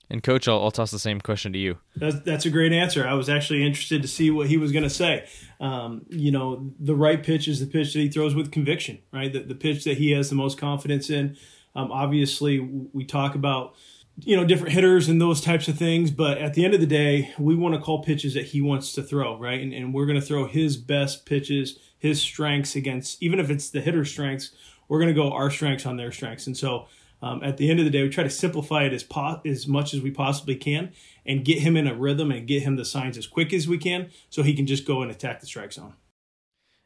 And 0.09 0.21
coach, 0.21 0.47
I'll, 0.47 0.61
I'll 0.61 0.71
toss 0.71 0.91
the 0.91 0.99
same 0.99 1.21
question 1.21 1.53
to 1.53 1.59
you. 1.59 1.77
That's, 1.95 2.19
that's 2.19 2.45
a 2.45 2.49
great 2.49 2.71
answer. 2.71 3.07
I 3.07 3.13
was 3.13 3.29
actually 3.29 3.65
interested 3.65 4.01
to 4.01 4.07
see 4.07 4.29
what 4.29 4.47
he 4.47 4.57
was 4.57 4.71
going 4.71 4.83
to 4.83 4.89
say. 4.89 5.27
Um, 5.59 6.05
you 6.09 6.31
know, 6.31 6.71
the 6.79 6.95
right 6.95 7.23
pitch 7.23 7.47
is 7.47 7.59
the 7.59 7.65
pitch 7.65 7.93
that 7.93 7.99
he 7.99 8.09
throws 8.09 8.35
with 8.35 8.51
conviction, 8.51 8.99
right? 9.11 9.31
The, 9.31 9.39
the 9.39 9.55
pitch 9.55 9.83
that 9.85 9.97
he 9.97 10.11
has 10.11 10.29
the 10.29 10.35
most 10.35 10.57
confidence 10.57 11.09
in. 11.09 11.37
Um, 11.75 11.91
obviously, 11.91 12.59
we 12.59 13.05
talk 13.05 13.33
about 13.33 13.75
you 14.19 14.35
know 14.35 14.45
different 14.45 14.73
hitters 14.73 15.09
and 15.09 15.19
those 15.19 15.41
types 15.41 15.67
of 15.67 15.75
things 15.75 16.11
but 16.11 16.37
at 16.37 16.53
the 16.53 16.63
end 16.63 16.75
of 16.75 16.79
the 16.79 16.85
day 16.85 17.33
we 17.39 17.55
want 17.55 17.73
to 17.73 17.81
call 17.81 18.03
pitches 18.03 18.35
that 18.35 18.45
he 18.45 18.61
wants 18.61 18.93
to 18.93 19.01
throw 19.01 19.39
right 19.39 19.59
and, 19.59 19.73
and 19.73 19.93
we're 19.93 20.05
going 20.05 20.19
to 20.19 20.25
throw 20.25 20.45
his 20.45 20.77
best 20.77 21.25
pitches 21.25 21.79
his 21.97 22.21
strengths 22.21 22.75
against 22.75 23.21
even 23.23 23.39
if 23.39 23.49
it's 23.49 23.69
the 23.69 23.81
hitter's 23.81 24.11
strengths 24.11 24.51
we're 24.87 24.99
going 24.99 25.13
to 25.13 25.19
go 25.19 25.31
our 25.31 25.49
strengths 25.49 25.87
on 25.87 25.97
their 25.97 26.11
strengths 26.11 26.45
and 26.45 26.55
so 26.55 26.85
um, 27.23 27.41
at 27.43 27.57
the 27.57 27.71
end 27.71 27.79
of 27.79 27.85
the 27.85 27.91
day 27.91 28.03
we 28.03 28.09
try 28.09 28.23
to 28.23 28.29
simplify 28.29 28.83
it 28.83 28.93
as 28.93 29.03
po- 29.03 29.41
as 29.45 29.67
much 29.67 29.93
as 29.93 30.01
we 30.01 30.11
possibly 30.11 30.55
can 30.55 30.91
and 31.25 31.43
get 31.43 31.59
him 31.59 31.75
in 31.75 31.87
a 31.87 31.95
rhythm 31.95 32.31
and 32.31 32.47
get 32.47 32.61
him 32.63 32.75
the 32.75 32.85
signs 32.85 33.17
as 33.17 33.25
quick 33.25 33.53
as 33.53 33.67
we 33.67 33.77
can 33.77 34.09
so 34.29 34.43
he 34.43 34.53
can 34.53 34.67
just 34.67 34.85
go 34.85 35.01
and 35.01 35.09
attack 35.09 35.39
the 35.39 35.47
strike 35.47 35.73
zone 35.73 35.95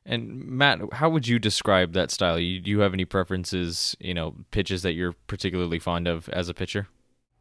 and 0.07 0.45
Matt, 0.45 0.79
how 0.93 1.09
would 1.09 1.27
you 1.27 1.37
describe 1.37 1.91
that 1.91 2.11
style? 2.11 2.39
You, 2.39 2.61
do 2.61 2.71
you 2.71 2.79
have 2.79 2.93
any 2.93 3.03
preferences, 3.03 3.95
you 3.99 4.13
know, 4.13 4.35
pitches 4.51 4.81
that 4.83 4.93
you're 4.93 5.13
particularly 5.27 5.79
fond 5.79 6.07
of 6.07 6.29
as 6.29 6.47
a 6.47 6.53
pitcher? 6.53 6.87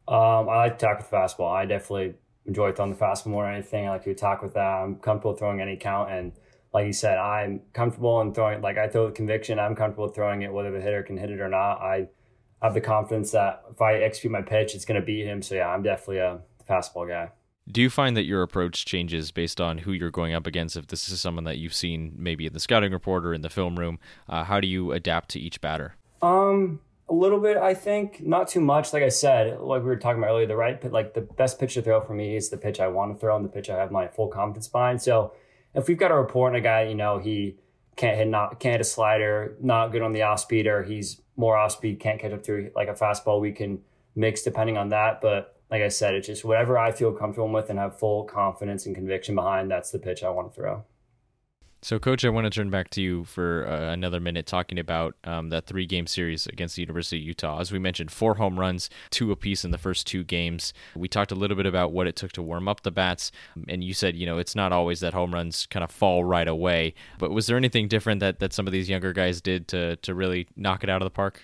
Um, 0.07 0.49
I 0.49 0.57
like 0.57 0.79
to 0.79 0.85
attack 0.85 0.97
with 0.97 1.09
fastball. 1.09 1.49
I 1.49 1.65
definitely 1.65 2.15
enjoy 2.45 2.73
throwing 2.73 2.91
the 2.91 2.97
fastball 2.97 3.27
more 3.27 3.45
than 3.45 3.53
anything. 3.53 3.87
I 3.87 3.91
like 3.91 4.03
to 4.03 4.11
attack 4.11 4.41
with 4.41 4.53
that. 4.55 4.59
I'm 4.59 4.97
comfortable 4.97 5.33
throwing 5.33 5.61
any 5.61 5.77
count. 5.77 6.11
And 6.11 6.33
like 6.73 6.85
you 6.85 6.93
said, 6.93 7.17
I'm 7.17 7.61
comfortable 7.71 8.19
in 8.19 8.33
throwing, 8.33 8.61
like 8.61 8.77
I 8.77 8.89
throw 8.89 9.05
with 9.05 9.15
conviction. 9.15 9.59
I'm 9.59 9.75
comfortable 9.75 10.09
throwing 10.09 10.41
it, 10.41 10.51
whether 10.51 10.71
the 10.71 10.81
hitter 10.81 11.03
can 11.03 11.15
hit 11.15 11.31
it 11.31 11.39
or 11.39 11.47
not. 11.47 11.79
I 11.79 12.09
have 12.61 12.73
the 12.73 12.81
confidence 12.81 13.31
that 13.31 13.63
if 13.71 13.81
I 13.81 13.95
execute 13.95 14.31
my 14.31 14.41
pitch, 14.41 14.75
it's 14.75 14.85
going 14.85 14.99
to 14.99 15.05
beat 15.05 15.25
him. 15.25 15.41
So 15.41 15.55
yeah, 15.55 15.67
I'm 15.67 15.83
definitely 15.83 16.19
a 16.19 16.39
fastball 16.67 17.07
guy. 17.07 17.31
Do 17.69 17.81
you 17.81 17.89
find 17.89 18.15
that 18.15 18.23
your 18.23 18.43
approach 18.43 18.85
changes 18.85 19.31
based 19.31 19.59
on 19.59 19.79
who 19.79 19.91
you're 19.91 20.09
going 20.09 20.33
up 20.33 20.47
against? 20.47 20.77
If 20.77 20.87
this 20.87 21.09
is 21.09 21.19
someone 21.19 21.43
that 21.43 21.57
you've 21.57 21.73
seen 21.73 22.13
maybe 22.15 22.45
in 22.45 22.53
the 22.53 22.61
scouting 22.61 22.93
report 22.93 23.25
or 23.25 23.33
in 23.33 23.41
the 23.41 23.49
film 23.49 23.77
room, 23.77 23.99
uh, 24.29 24.45
how 24.45 24.61
do 24.61 24.67
you 24.67 24.93
adapt 24.93 25.29
to 25.31 25.39
each 25.39 25.59
batter? 25.59 25.95
Um, 26.21 26.79
a 27.09 27.13
little 27.13 27.39
bit, 27.41 27.57
I 27.57 27.73
think, 27.73 28.25
not 28.25 28.47
too 28.47 28.61
much. 28.61 28.93
Like 28.93 29.03
I 29.03 29.09
said, 29.09 29.59
like 29.59 29.81
we 29.81 29.87
were 29.87 29.97
talking 29.97 30.23
about 30.23 30.31
earlier, 30.31 30.47
the 30.47 30.55
right, 30.55 30.91
like 30.91 31.13
the 31.13 31.21
best 31.21 31.59
pitch 31.59 31.73
to 31.73 31.81
throw 31.81 31.99
for 31.99 32.13
me 32.13 32.37
is 32.37 32.49
the 32.49 32.57
pitch 32.57 32.79
I 32.79 32.87
want 32.87 33.13
to 33.13 33.19
throw 33.19 33.35
and 33.35 33.43
the 33.43 33.49
pitch 33.49 33.69
I 33.69 33.77
have 33.77 33.91
my 33.91 34.07
full 34.07 34.29
confidence 34.29 34.69
behind. 34.69 35.01
So 35.01 35.33
if 35.75 35.89
we've 35.89 35.97
got 35.97 36.11
a 36.11 36.15
report 36.15 36.53
on 36.53 36.55
a 36.55 36.61
guy, 36.61 36.83
you 36.83 36.95
know, 36.95 37.17
he 37.17 37.57
can't 37.97 38.17
hit 38.17 38.27
not 38.27 38.59
can't 38.59 38.73
hit 38.73 38.81
a 38.81 38.85
slider, 38.85 39.57
not 39.59 39.91
good 39.91 40.01
on 40.01 40.13
the 40.13 40.21
off 40.21 40.39
speed, 40.39 40.67
or 40.67 40.83
he's 40.83 41.21
more 41.35 41.57
off 41.57 41.73
speed, 41.73 41.99
can't 41.99 42.19
catch 42.19 42.31
up 42.31 42.43
to 42.43 42.71
like 42.75 42.87
a 42.87 42.93
fastball, 42.93 43.41
we 43.41 43.51
can 43.51 43.79
mix 44.15 44.43
depending 44.43 44.77
on 44.77 44.89
that. 44.89 45.19
But 45.19 45.55
like 45.69 45.81
I 45.81 45.89
said, 45.89 46.13
it's 46.13 46.27
just 46.27 46.45
whatever 46.45 46.77
I 46.77 46.91
feel 46.91 47.11
comfortable 47.11 47.49
with 47.49 47.69
and 47.69 47.77
have 47.77 47.99
full 47.99 48.23
confidence 48.23 48.85
and 48.85 48.95
conviction 48.95 49.35
behind. 49.35 49.69
That's 49.69 49.91
the 49.91 49.99
pitch 49.99 50.23
I 50.23 50.29
want 50.29 50.51
to 50.51 50.55
throw. 50.55 50.85
So, 51.83 51.99
Coach, 51.99 52.25
I 52.25 52.29
want 52.29 52.45
to 52.45 52.49
turn 52.49 52.71
back 52.71 52.89
to 52.91 53.01
you 53.01 53.23
for 53.23 53.67
uh, 53.67 53.93
another 53.93 54.19
minute 54.19 54.47
talking 54.47 54.79
about 54.79 55.15
um, 55.23 55.49
that 55.49 55.67
three 55.67 55.85
game 55.85 56.07
series 56.07 56.47
against 56.47 56.75
the 56.75 56.81
University 56.81 57.17
of 57.17 57.23
Utah. 57.23 57.59
As 57.59 57.71
we 57.71 57.77
mentioned, 57.77 58.11
four 58.11 58.35
home 58.35 58.59
runs, 58.59 58.89
two 59.11 59.31
apiece 59.31 59.63
in 59.63 59.69
the 59.69 59.77
first 59.77 60.07
two 60.07 60.23
games. 60.23 60.73
We 60.95 61.07
talked 61.07 61.31
a 61.31 61.35
little 61.35 61.55
bit 61.55 61.67
about 61.67 61.91
what 61.91 62.07
it 62.07 62.15
took 62.15 62.31
to 62.33 62.41
warm 62.41 62.67
up 62.67 62.81
the 62.81 62.91
bats. 62.91 63.31
And 63.67 63.83
you 63.83 63.93
said, 63.93 64.15
you 64.15 64.25
know, 64.25 64.39
it's 64.39 64.55
not 64.55 64.71
always 64.71 65.01
that 65.01 65.13
home 65.13 65.33
runs 65.33 65.67
kind 65.67 65.83
of 65.83 65.91
fall 65.91 66.23
right 66.23 66.47
away. 66.47 66.95
But 67.19 67.31
was 67.31 67.45
there 67.45 67.57
anything 67.57 67.87
different 67.87 68.21
that, 68.21 68.39
that 68.39 68.53
some 68.53 68.65
of 68.65 68.73
these 68.73 68.89
younger 68.89 69.13
guys 69.13 69.39
did 69.39 69.67
to, 69.67 69.97
to 69.97 70.15
really 70.15 70.47
knock 70.55 70.83
it 70.83 70.89
out 70.89 71.03
of 71.03 71.05
the 71.05 71.11
park? 71.11 71.41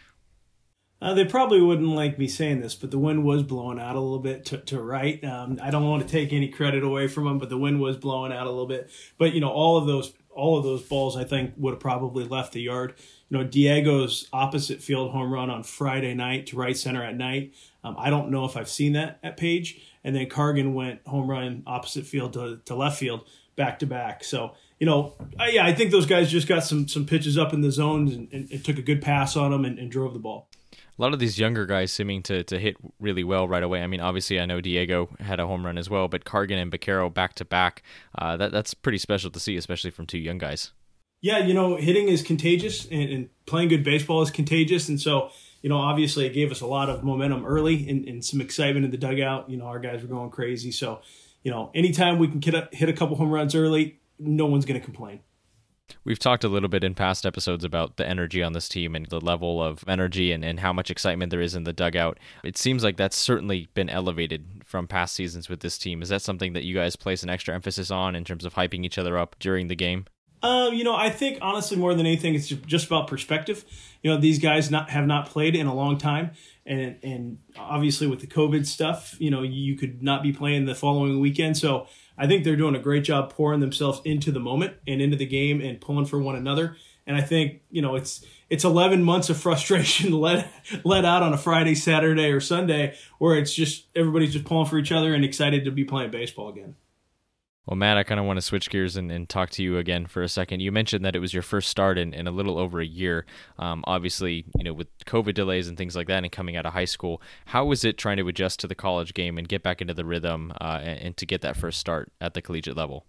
Uh, 1.04 1.14
they 1.14 1.26
probably 1.26 1.62
wouldn't 1.62 1.90
like 1.90 2.18
me 2.18 2.30
saying 2.30 2.62
this, 2.62 2.76
but 2.76 2.90
the 2.90 2.98
wind 2.98 3.26
was 3.26 3.44
blowing 3.44 3.78
out 3.78 3.98
a 3.98 4.00
little 4.00 4.20
bit 4.20 4.46
to, 4.46 4.58
to 4.60 4.82
right. 4.82 5.22
Um, 5.26 5.60
I 5.62 5.70
don't 5.70 5.86
want 5.86 6.02
to 6.02 6.08
take 6.08 6.32
any 6.32 6.48
credit 6.48 6.82
away 6.82 7.10
from 7.10 7.26
them, 7.26 7.40
but 7.40 7.50
the 7.50 7.58
wind 7.58 7.82
was 7.82 7.98
blowing 7.98 8.32
out 8.32 8.48
a 8.48 8.50
little 8.50 8.68
bit. 8.68 8.90
But 9.18 9.34
you 9.34 9.42
know, 9.42 9.50
all 9.50 9.76
of 9.76 9.86
those 9.86 10.14
all 10.36 10.58
of 10.58 10.64
those 10.64 10.84
balls 10.84 11.18
I 11.18 11.24
think 11.24 11.54
would 11.58 11.74
have 11.74 11.80
probably 11.80 12.26
left 12.26 12.54
the 12.54 12.62
yard. 12.62 12.96
You 13.30 13.38
know, 13.38 13.44
Diego's 13.44 14.28
opposite 14.34 14.82
field 14.82 15.12
home 15.12 15.32
run 15.32 15.50
on 15.50 15.64
Friday 15.64 16.14
night 16.14 16.48
to 16.48 16.58
right 16.58 16.78
center 16.78 17.04
at 17.04 17.16
night. 17.16 17.54
Um, 17.84 17.96
I 17.98 18.10
don't 18.10 18.30
know 18.30 18.46
if 18.46 18.56
I've 18.56 18.70
seen 18.70 18.94
that 18.94 19.20
at 19.24 19.38
Page. 19.38 19.82
And 20.04 20.16
then 20.16 20.28
Cargan 20.30 20.74
went 20.74 21.06
home 21.08 21.30
run 21.30 21.64
opposite 21.66 22.06
field 22.06 22.34
to, 22.34 22.60
to 22.66 22.76
left 22.76 23.00
field 23.00 23.28
back 23.56 23.80
to 23.80 23.86
back. 23.86 24.24
So 24.24 24.54
you 24.80 24.86
know, 24.86 25.14
I, 25.40 25.50
yeah, 25.50 25.66
I 25.66 25.74
think 25.74 25.92
those 25.92 26.06
guys 26.06 26.30
just 26.30 26.48
got 26.48 26.64
some 26.64 26.88
some 26.88 27.06
pitches 27.06 27.38
up 27.38 27.54
in 27.54 27.62
the 27.62 27.72
zones 27.72 28.14
and, 28.14 28.28
and, 28.34 28.52
and 28.52 28.66
took 28.66 28.78
a 28.78 28.82
good 28.82 29.02
pass 29.02 29.38
on 29.38 29.52
them 29.52 29.64
and, 29.64 29.80
and 29.80 29.90
drove 29.90 30.14
the 30.14 30.20
ball 30.20 30.50
a 30.98 31.02
lot 31.02 31.14
of 31.14 31.20
these 31.20 31.40
younger 31.40 31.66
guys 31.66 31.92
seeming 31.92 32.22
to, 32.24 32.44
to 32.44 32.60
hit 32.60 32.78
really 33.00 33.24
well 33.24 33.48
right 33.48 33.64
away. 33.64 33.82
I 33.82 33.88
mean, 33.88 34.00
obviously, 34.00 34.40
I 34.40 34.46
know 34.46 34.62
Diego 34.62 35.10
had 35.20 35.40
a 35.40 35.48
home 35.48 35.66
run 35.66 35.78
as 35.78 35.90
well, 35.90 36.08
but 36.08 36.26
Cargan 36.26 36.60
and 36.60 36.72
Baquero 36.72 37.12
back 37.12 37.34
to 37.36 37.46
back, 37.46 37.84
uh, 38.18 38.38
that 38.38 38.52
that's 38.52 38.74
pretty 38.74 39.00
special 39.00 39.32
to 39.32 39.40
see, 39.40 39.58
especially 39.58 39.92
from 39.92 40.06
two 40.06 40.20
young 40.20 40.38
guys. 40.38 40.72
Yeah, 41.22 41.40
you 41.40 41.54
know, 41.54 41.78
hitting 41.78 42.10
is 42.10 42.22
contagious, 42.22 42.86
and, 42.86 43.10
and 43.10 43.30
playing 43.46 43.70
good 43.70 43.84
baseball 43.84 44.22
is 44.22 44.30
contagious, 44.30 44.90
and 44.90 45.00
so 45.00 45.32
you 45.62 45.70
know, 45.70 45.78
obviously, 45.78 46.26
it 46.26 46.34
gave 46.34 46.52
us 46.52 46.60
a 46.60 46.68
lot 46.68 46.90
of 46.90 47.06
momentum 47.06 47.46
early 47.46 47.90
and, 47.90 48.06
and 48.08 48.24
some 48.24 48.42
excitement 48.42 48.84
in 48.84 48.92
the 48.92 48.98
dugout. 48.98 49.50
You 49.50 49.58
know, 49.58 49.66
our 49.66 49.80
guys 49.80 50.02
were 50.02 50.10
going 50.10 50.30
crazy, 50.30 50.72
so 50.72 51.02
you 51.42 51.52
know, 51.52 51.72
anytime 51.74 52.20
we 52.20 52.28
can 52.28 52.42
hit 52.42 52.54
a, 52.54 52.70
hit 52.72 52.90
a 52.90 52.94
couple 52.94 53.16
home 53.16 53.32
runs 53.32 53.56
early, 53.56 54.00
no 54.20 54.46
one's 54.46 54.66
going 54.66 54.80
to 54.80 54.84
complain. 54.84 55.22
We've 56.06 56.20
talked 56.20 56.44
a 56.44 56.50
little 56.50 56.70
bit 56.70 56.84
in 56.84 56.96
past 56.96 57.26
episodes 57.26 57.64
about 57.64 57.96
the 57.96 58.08
energy 58.08 58.44
on 58.44 58.54
this 58.54 58.68
team 58.68 58.96
and 58.96 59.06
the 59.06 59.22
level 59.22 59.64
of 59.64 59.84
energy 59.88 60.32
and, 60.32 60.44
and 60.44 60.60
how 60.60 60.74
much 60.74 60.92
excitement 60.92 61.30
there 61.30 61.42
is 61.42 61.56
in 61.56 61.64
the 61.64 61.74
dugout. 61.74 62.20
It 62.44 62.58
seems 62.58 62.84
like 62.84 62.98
that's 62.98 63.16
certainly 63.16 63.70
been 63.74 63.90
elevated 63.90 64.64
from 64.66 64.88
past 64.88 65.16
seasons 65.16 65.48
with 65.48 65.62
this 65.62 65.78
team. 65.78 66.02
Is 66.02 66.10
that 66.10 66.22
something 66.22 66.54
that 66.54 66.64
you 66.64 66.76
guys 66.76 66.96
place 66.96 67.24
an 67.24 67.30
extra 67.30 67.56
emphasis 67.56 67.90
on 67.90 68.16
in 68.16 68.26
terms 68.26 68.44
of 68.44 68.56
hyping 68.56 68.86
each 68.86 68.98
other 68.98 69.18
up 69.18 69.38
during 69.40 69.68
the 69.68 69.76
game? 69.76 70.06
Um, 70.42 70.74
you 70.74 70.84
know, 70.84 70.94
I 70.94 71.10
think 71.10 71.38
honestly, 71.42 71.78
more 71.78 71.96
than 71.96 72.06
anything, 72.06 72.36
it's 72.36 72.50
just 72.50 72.88
about 72.88 73.08
perspective. 73.08 73.64
You 74.02 74.12
know, 74.12 74.20
these 74.20 74.40
guys 74.40 74.70
not 74.70 74.90
have 74.90 75.08
not 75.08 75.30
played 75.30 75.56
in 75.56 75.68
a 75.68 75.74
long 75.74 75.98
time, 75.98 76.32
and 76.66 76.98
and 77.02 77.38
obviously 77.58 78.08
with 78.08 78.20
the 78.20 78.28
COVID 78.28 78.66
stuff, 78.66 79.16
you 79.20 79.32
know, 79.32 79.42
you 79.42 79.78
could 79.78 80.04
not 80.04 80.22
be 80.22 80.34
playing 80.34 80.66
the 80.66 80.76
following 80.76 81.22
weekend. 81.22 81.56
So 81.56 81.88
I 82.18 82.28
think 82.28 82.44
they're 82.44 82.56
doing 82.56 82.76
a 82.76 82.80
great 82.80 83.04
job 83.04 83.32
pouring 83.32 83.60
themselves 83.60 84.02
into 84.06 84.32
the 84.32 84.40
moment 84.40 84.76
and 84.88 85.02
into 85.02 85.18
the 85.18 85.26
game 85.26 85.62
and 85.62 85.82
pulling 85.82 86.06
for 86.06 86.20
one 86.20 86.36
another. 86.36 86.78
And 87.06 87.18
I 87.18 87.22
think 87.22 87.62
you 87.70 87.82
know 87.82 87.96
it's 87.96 88.26
it's 88.50 88.64
11 88.64 89.04
months 89.04 89.30
of 89.30 89.38
frustration 89.38 90.12
let 90.20 90.52
let 90.84 91.06
out 91.06 91.24
on 91.24 91.34
a 91.34 91.38
Friday, 91.38 91.76
Saturday, 91.76 92.32
or 92.32 92.40
Sunday, 92.40 92.96
where 93.18 93.38
it's 93.38 93.54
just 93.54 93.86
everybody's 93.96 94.34
just 94.34 94.46
pulling 94.46 94.68
for 94.68 94.78
each 94.78 94.92
other 94.92 95.14
and 95.14 95.26
excited 95.26 95.66
to 95.66 95.72
be 95.72 95.84
playing 95.84 96.12
baseball 96.12 96.50
again. 96.50 96.76
Well, 97.66 97.78
Matt, 97.78 97.98
I 97.98 98.04
kind 98.04 98.20
of 98.20 98.26
want 98.26 98.36
to 98.38 98.42
switch 98.42 98.70
gears 98.70 98.98
and, 98.98 99.10
and, 99.10 99.30
talk 99.30 99.50
to 99.52 99.64
you 99.64 99.78
again 99.78 100.06
for 100.06 100.22
a 100.22 100.28
second. 100.28 100.60
You 100.60 100.72
mentioned 100.72 101.06
that 101.06 101.16
it 101.16 101.20
was 101.20 101.34
your 101.34 101.44
first 101.44 101.70
start 101.70 101.98
in, 101.98 102.14
in 102.14 102.28
a 102.28 102.32
little 102.32 102.58
over 102.58 102.82
a 102.82 102.86
year. 102.86 103.26
Um, 103.58 103.86
obviously, 103.88 104.44
you 104.58 104.66
know, 104.66 104.74
with 104.74 104.90
COVID 105.06 105.34
delays 105.34 105.70
and 105.70 105.78
things 105.78 105.96
like 105.96 106.08
that, 106.08 106.24
and 106.24 106.32
coming 106.32 106.58
out 106.58 106.66
of 106.66 106.74
high 106.74 106.84
school, 106.84 107.22
how 107.46 107.64
was 107.64 107.86
it 107.86 107.98
trying 107.98 108.18
to 108.18 108.28
adjust 108.28 108.60
to 108.60 108.68
the 108.68 108.76
college 108.76 109.14
game 109.14 109.38
and 109.38 109.48
get 109.48 109.64
back 109.64 109.80
into 109.80 109.94
the 109.94 110.04
rhythm 110.04 110.52
uh, 110.60 110.80
and, 110.82 111.00
and, 111.00 111.18
to 111.18 111.26
get 111.26 111.42
that 111.42 111.56
first 111.56 111.80
start 111.80 112.12
at 112.20 112.34
the 112.34 112.42
collegiate 112.42 112.76
level? 112.76 113.06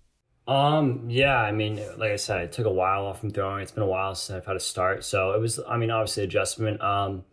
Um, 0.47 1.07
yeah, 1.09 1.39
I 1.39 1.51
mean, 1.51 1.81
like 1.99 2.13
I 2.13 2.17
said, 2.17 2.43
it 2.43 2.53
took 2.53 2.67
a 2.67 2.73
while 2.73 3.07
off 3.07 3.19
from 3.19 3.31
throwing. 3.31 3.61
It's 3.61 3.73
been 3.73 3.83
a 3.83 3.87
while 3.87 4.15
since 4.15 4.37
I've 4.37 4.47
had 4.47 4.53
to 4.53 4.61
start. 4.61 5.05
So 5.05 5.33
it 5.33 5.41
was, 5.41 5.59
I 5.67 5.77
mean, 5.79 5.91
obviously 5.91 6.23
adjustment. 6.23 6.81
Um, 6.81 7.25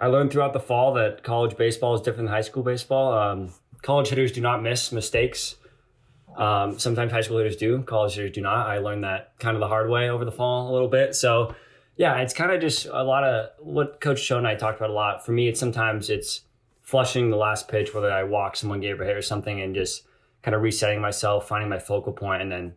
I 0.00 0.08
learned 0.08 0.32
throughout 0.32 0.54
the 0.54 0.60
fall 0.60 0.94
that 0.94 1.22
college 1.22 1.56
baseball 1.56 1.94
is 1.94 2.00
different 2.00 2.26
than 2.26 2.34
high 2.34 2.40
school 2.40 2.64
baseball. 2.64 3.12
Um, 3.12 3.52
college 3.82 4.08
hitters 4.08 4.32
do 4.32 4.40
not 4.40 4.60
miss 4.60 4.90
mistakes. 4.90 5.54
Um, 6.36 6.78
sometimes 6.78 7.12
high 7.12 7.20
school 7.20 7.38
hitters 7.38 7.56
do, 7.56 7.82
college 7.82 8.14
hitters 8.14 8.32
do 8.32 8.40
not. 8.40 8.66
I 8.66 8.78
learned 8.78 9.04
that 9.04 9.38
kind 9.38 9.56
of 9.56 9.60
the 9.60 9.68
hard 9.68 9.88
way 9.88 10.10
over 10.10 10.24
the 10.24 10.32
fall 10.32 10.70
a 10.70 10.72
little 10.72 10.88
bit. 10.88 11.14
So 11.14 11.54
yeah, 11.96 12.18
it's 12.18 12.34
kind 12.34 12.50
of 12.50 12.60
just 12.60 12.86
a 12.86 13.04
lot 13.04 13.24
of 13.24 13.50
what 13.58 14.00
Coach 14.00 14.26
Choate 14.26 14.38
and 14.38 14.48
I 14.48 14.54
talked 14.56 14.78
about 14.78 14.90
a 14.90 14.94
lot. 14.94 15.24
For 15.24 15.32
me, 15.32 15.48
it's 15.48 15.60
sometimes 15.60 16.10
it's 16.10 16.42
flushing 16.82 17.30
the 17.30 17.36
last 17.36 17.68
pitch, 17.68 17.94
whether 17.94 18.10
I 18.10 18.24
walk 18.24 18.56
someone, 18.56 18.80
gave 18.80 19.00
a 19.00 19.04
hit 19.04 19.16
or 19.16 19.22
something, 19.22 19.60
and 19.60 19.74
just 19.74 20.04
kind 20.42 20.54
of 20.54 20.62
resetting 20.62 21.00
myself, 21.00 21.48
finding 21.48 21.70
my 21.70 21.78
focal 21.78 22.12
point, 22.12 22.42
and 22.42 22.50
then 22.50 22.74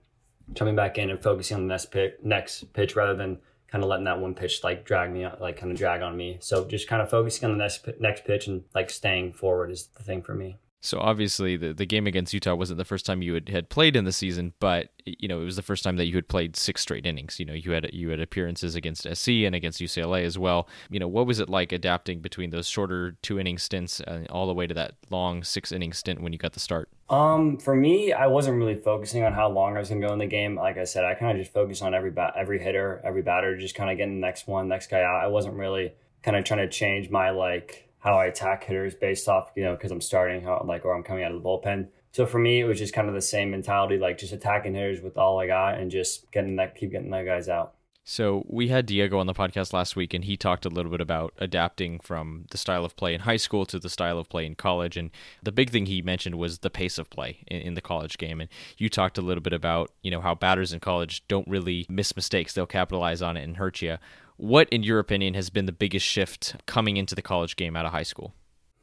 jumping 0.53 0.75
back 0.75 0.97
in 0.97 1.09
and 1.09 1.21
focusing 1.21 1.55
on 1.55 1.67
the 1.67 1.73
next 1.73 1.87
pitch, 1.91 2.13
next 2.23 2.71
pitch 2.73 2.95
rather 2.95 3.15
than 3.15 3.39
kind 3.69 3.83
of 3.83 3.89
letting 3.89 4.05
that 4.05 4.19
one 4.19 4.33
pitch 4.33 4.63
like 4.63 4.85
drag 4.85 5.11
me, 5.11 5.27
like 5.41 5.57
kind 5.57 5.71
of 5.71 5.77
drag 5.77 6.01
on 6.01 6.15
me. 6.15 6.37
So 6.39 6.65
just 6.65 6.87
kind 6.87 7.01
of 7.01 7.09
focusing 7.09 7.49
on 7.49 7.57
the 7.57 7.63
next 7.63 7.87
next 7.99 8.23
pitch 8.23 8.47
and 8.47 8.63
like 8.73 8.89
staying 8.89 9.33
forward 9.33 9.71
is 9.71 9.87
the 9.97 10.03
thing 10.03 10.21
for 10.21 10.33
me. 10.33 10.57
So 10.81 10.99
obviously 10.99 11.57
the, 11.57 11.73
the 11.73 11.85
game 11.85 12.07
against 12.07 12.33
Utah 12.33 12.55
wasn't 12.55 12.77
the 12.77 12.85
first 12.85 13.05
time 13.05 13.21
you 13.21 13.33
had, 13.33 13.49
had 13.49 13.69
played 13.69 13.95
in 13.95 14.05
the 14.05 14.11
season, 14.11 14.53
but 14.59 14.89
you 15.05 15.27
know 15.27 15.41
it 15.41 15.45
was 15.45 15.55
the 15.55 15.61
first 15.61 15.83
time 15.83 15.97
that 15.97 16.05
you 16.05 16.15
had 16.15 16.27
played 16.27 16.55
six 16.55 16.81
straight 16.81 17.05
innings. 17.05 17.39
You 17.39 17.45
know 17.45 17.53
you 17.53 17.71
had 17.71 17.89
you 17.93 18.09
had 18.09 18.19
appearances 18.19 18.75
against 18.75 19.03
SC 19.03 19.29
and 19.29 19.55
against 19.55 19.81
UCLA 19.81 20.23
as 20.23 20.37
well. 20.37 20.67
You 20.89 20.99
know 20.99 21.07
what 21.07 21.25
was 21.25 21.39
it 21.39 21.49
like 21.49 21.71
adapting 21.71 22.19
between 22.19 22.51
those 22.51 22.67
shorter 22.67 23.17
two 23.21 23.39
inning 23.39 23.57
stints 23.57 24.01
uh, 24.01 24.25
all 24.29 24.45
the 24.45 24.53
way 24.53 24.67
to 24.67 24.73
that 24.75 24.93
long 25.09 25.43
six 25.43 25.71
inning 25.71 25.93
stint 25.93 26.21
when 26.21 26.31
you 26.31 26.39
got 26.39 26.53
the 26.53 26.59
start? 26.59 26.89
Um, 27.09 27.57
for 27.57 27.75
me, 27.75 28.13
I 28.13 28.27
wasn't 28.27 28.57
really 28.57 28.75
focusing 28.75 29.23
on 29.23 29.33
how 29.33 29.49
long 29.49 29.75
I 29.75 29.79
was 29.79 29.89
gonna 29.89 30.05
go 30.05 30.13
in 30.13 30.19
the 30.19 30.27
game. 30.27 30.55
Like 30.55 30.77
I 30.77 30.83
said, 30.83 31.05
I 31.05 31.15
kind 31.15 31.31
of 31.31 31.43
just 31.43 31.53
focused 31.53 31.81
on 31.81 31.95
every 31.95 32.11
bat, 32.11 32.33
every 32.37 32.59
hitter, 32.59 33.01
every 33.03 33.23
batter, 33.23 33.57
just 33.57 33.75
kind 33.75 33.89
of 33.89 33.97
getting 33.97 34.21
the 34.21 34.25
next 34.25 34.47
one, 34.47 34.67
next 34.67 34.91
guy 34.91 35.01
out. 35.01 35.23
I 35.23 35.27
wasn't 35.27 35.55
really 35.55 35.93
kind 36.21 36.37
of 36.37 36.43
trying 36.43 36.59
to 36.59 36.69
change 36.69 37.09
my 37.09 37.31
like 37.31 37.86
how 38.07 38.17
I 38.17 38.27
attack 38.27 38.63
hitters 38.63 38.95
based 38.95 39.27
off, 39.27 39.51
you 39.55 39.63
know, 39.65 39.73
because 39.73 39.91
I'm 39.91 39.99
starting 39.99 40.41
how 40.41 40.63
like 40.65 40.85
or 40.85 40.95
I'm 40.95 41.03
coming 41.03 41.25
out 41.25 41.33
of 41.33 41.43
the 41.43 41.47
bullpen. 41.47 41.89
So 42.13 42.25
for 42.25 42.39
me, 42.39 42.61
it 42.61 42.63
was 42.63 42.79
just 42.79 42.93
kind 42.93 43.09
of 43.09 43.13
the 43.13 43.21
same 43.21 43.51
mentality, 43.51 43.97
like 43.97 44.17
just 44.17 44.31
attacking 44.31 44.73
hitters 44.73 45.01
with 45.01 45.17
all 45.17 45.39
I 45.39 45.47
got 45.47 45.77
and 45.77 45.91
just 45.91 46.31
getting 46.31 46.55
that, 46.55 46.75
keep 46.75 46.91
getting 46.91 47.11
that 47.11 47.25
guys 47.25 47.49
out. 47.49 47.73
So 48.05 48.45
we 48.47 48.69
had 48.69 48.85
Diego 48.85 49.19
on 49.19 49.27
the 49.27 49.33
podcast 49.33 49.73
last 49.73 49.97
week, 49.97 50.13
and 50.13 50.23
he 50.23 50.37
talked 50.37 50.65
a 50.65 50.69
little 50.69 50.89
bit 50.89 51.01
about 51.01 51.33
adapting 51.39 51.99
from 51.99 52.45
the 52.51 52.57
style 52.57 52.85
of 52.85 52.95
play 52.95 53.13
in 53.13 53.19
high 53.19 53.35
school 53.35 53.65
to 53.65 53.77
the 53.77 53.89
style 53.89 54.17
of 54.17 54.29
play 54.29 54.45
in 54.45 54.55
college. 54.55 54.95
And 54.95 55.11
the 55.43 55.51
big 55.51 55.71
thing 55.71 55.87
he 55.87 56.01
mentioned 56.01 56.35
was 56.35 56.59
the 56.59 56.69
pace 56.69 56.97
of 56.97 57.09
play 57.09 57.39
in, 57.47 57.59
in, 57.59 57.73
the 57.73 57.81
college 57.81 58.17
game. 58.17 58.39
And 58.39 58.49
you 58.77 58.87
talked 58.87 59.17
a 59.17 59.21
little 59.21 59.43
bit 59.43 59.51
about 59.51 59.91
you 60.01 60.09
know 60.09 60.21
how 60.21 60.33
batters 60.33 60.71
in 60.71 60.79
college 60.79 61.27
don't 61.27 61.49
really 61.49 61.85
miss 61.89 62.15
mistakes; 62.15 62.53
they'll 62.53 62.65
capitalize 62.65 63.21
on 63.21 63.35
it 63.35 63.43
and 63.43 63.57
hurt 63.57 63.81
you. 63.81 63.97
What, 64.37 64.69
in 64.69 64.83
your 64.83 64.99
opinion, 64.99 65.33
has 65.33 65.49
been 65.49 65.65
the 65.65 65.71
biggest 65.71 66.05
shift 66.05 66.55
coming 66.65 66.97
into 66.97 67.15
the 67.15 67.21
college 67.21 67.55
game 67.55 67.75
out 67.75 67.85
of 67.85 67.91
high 67.91 68.03
school? 68.03 68.33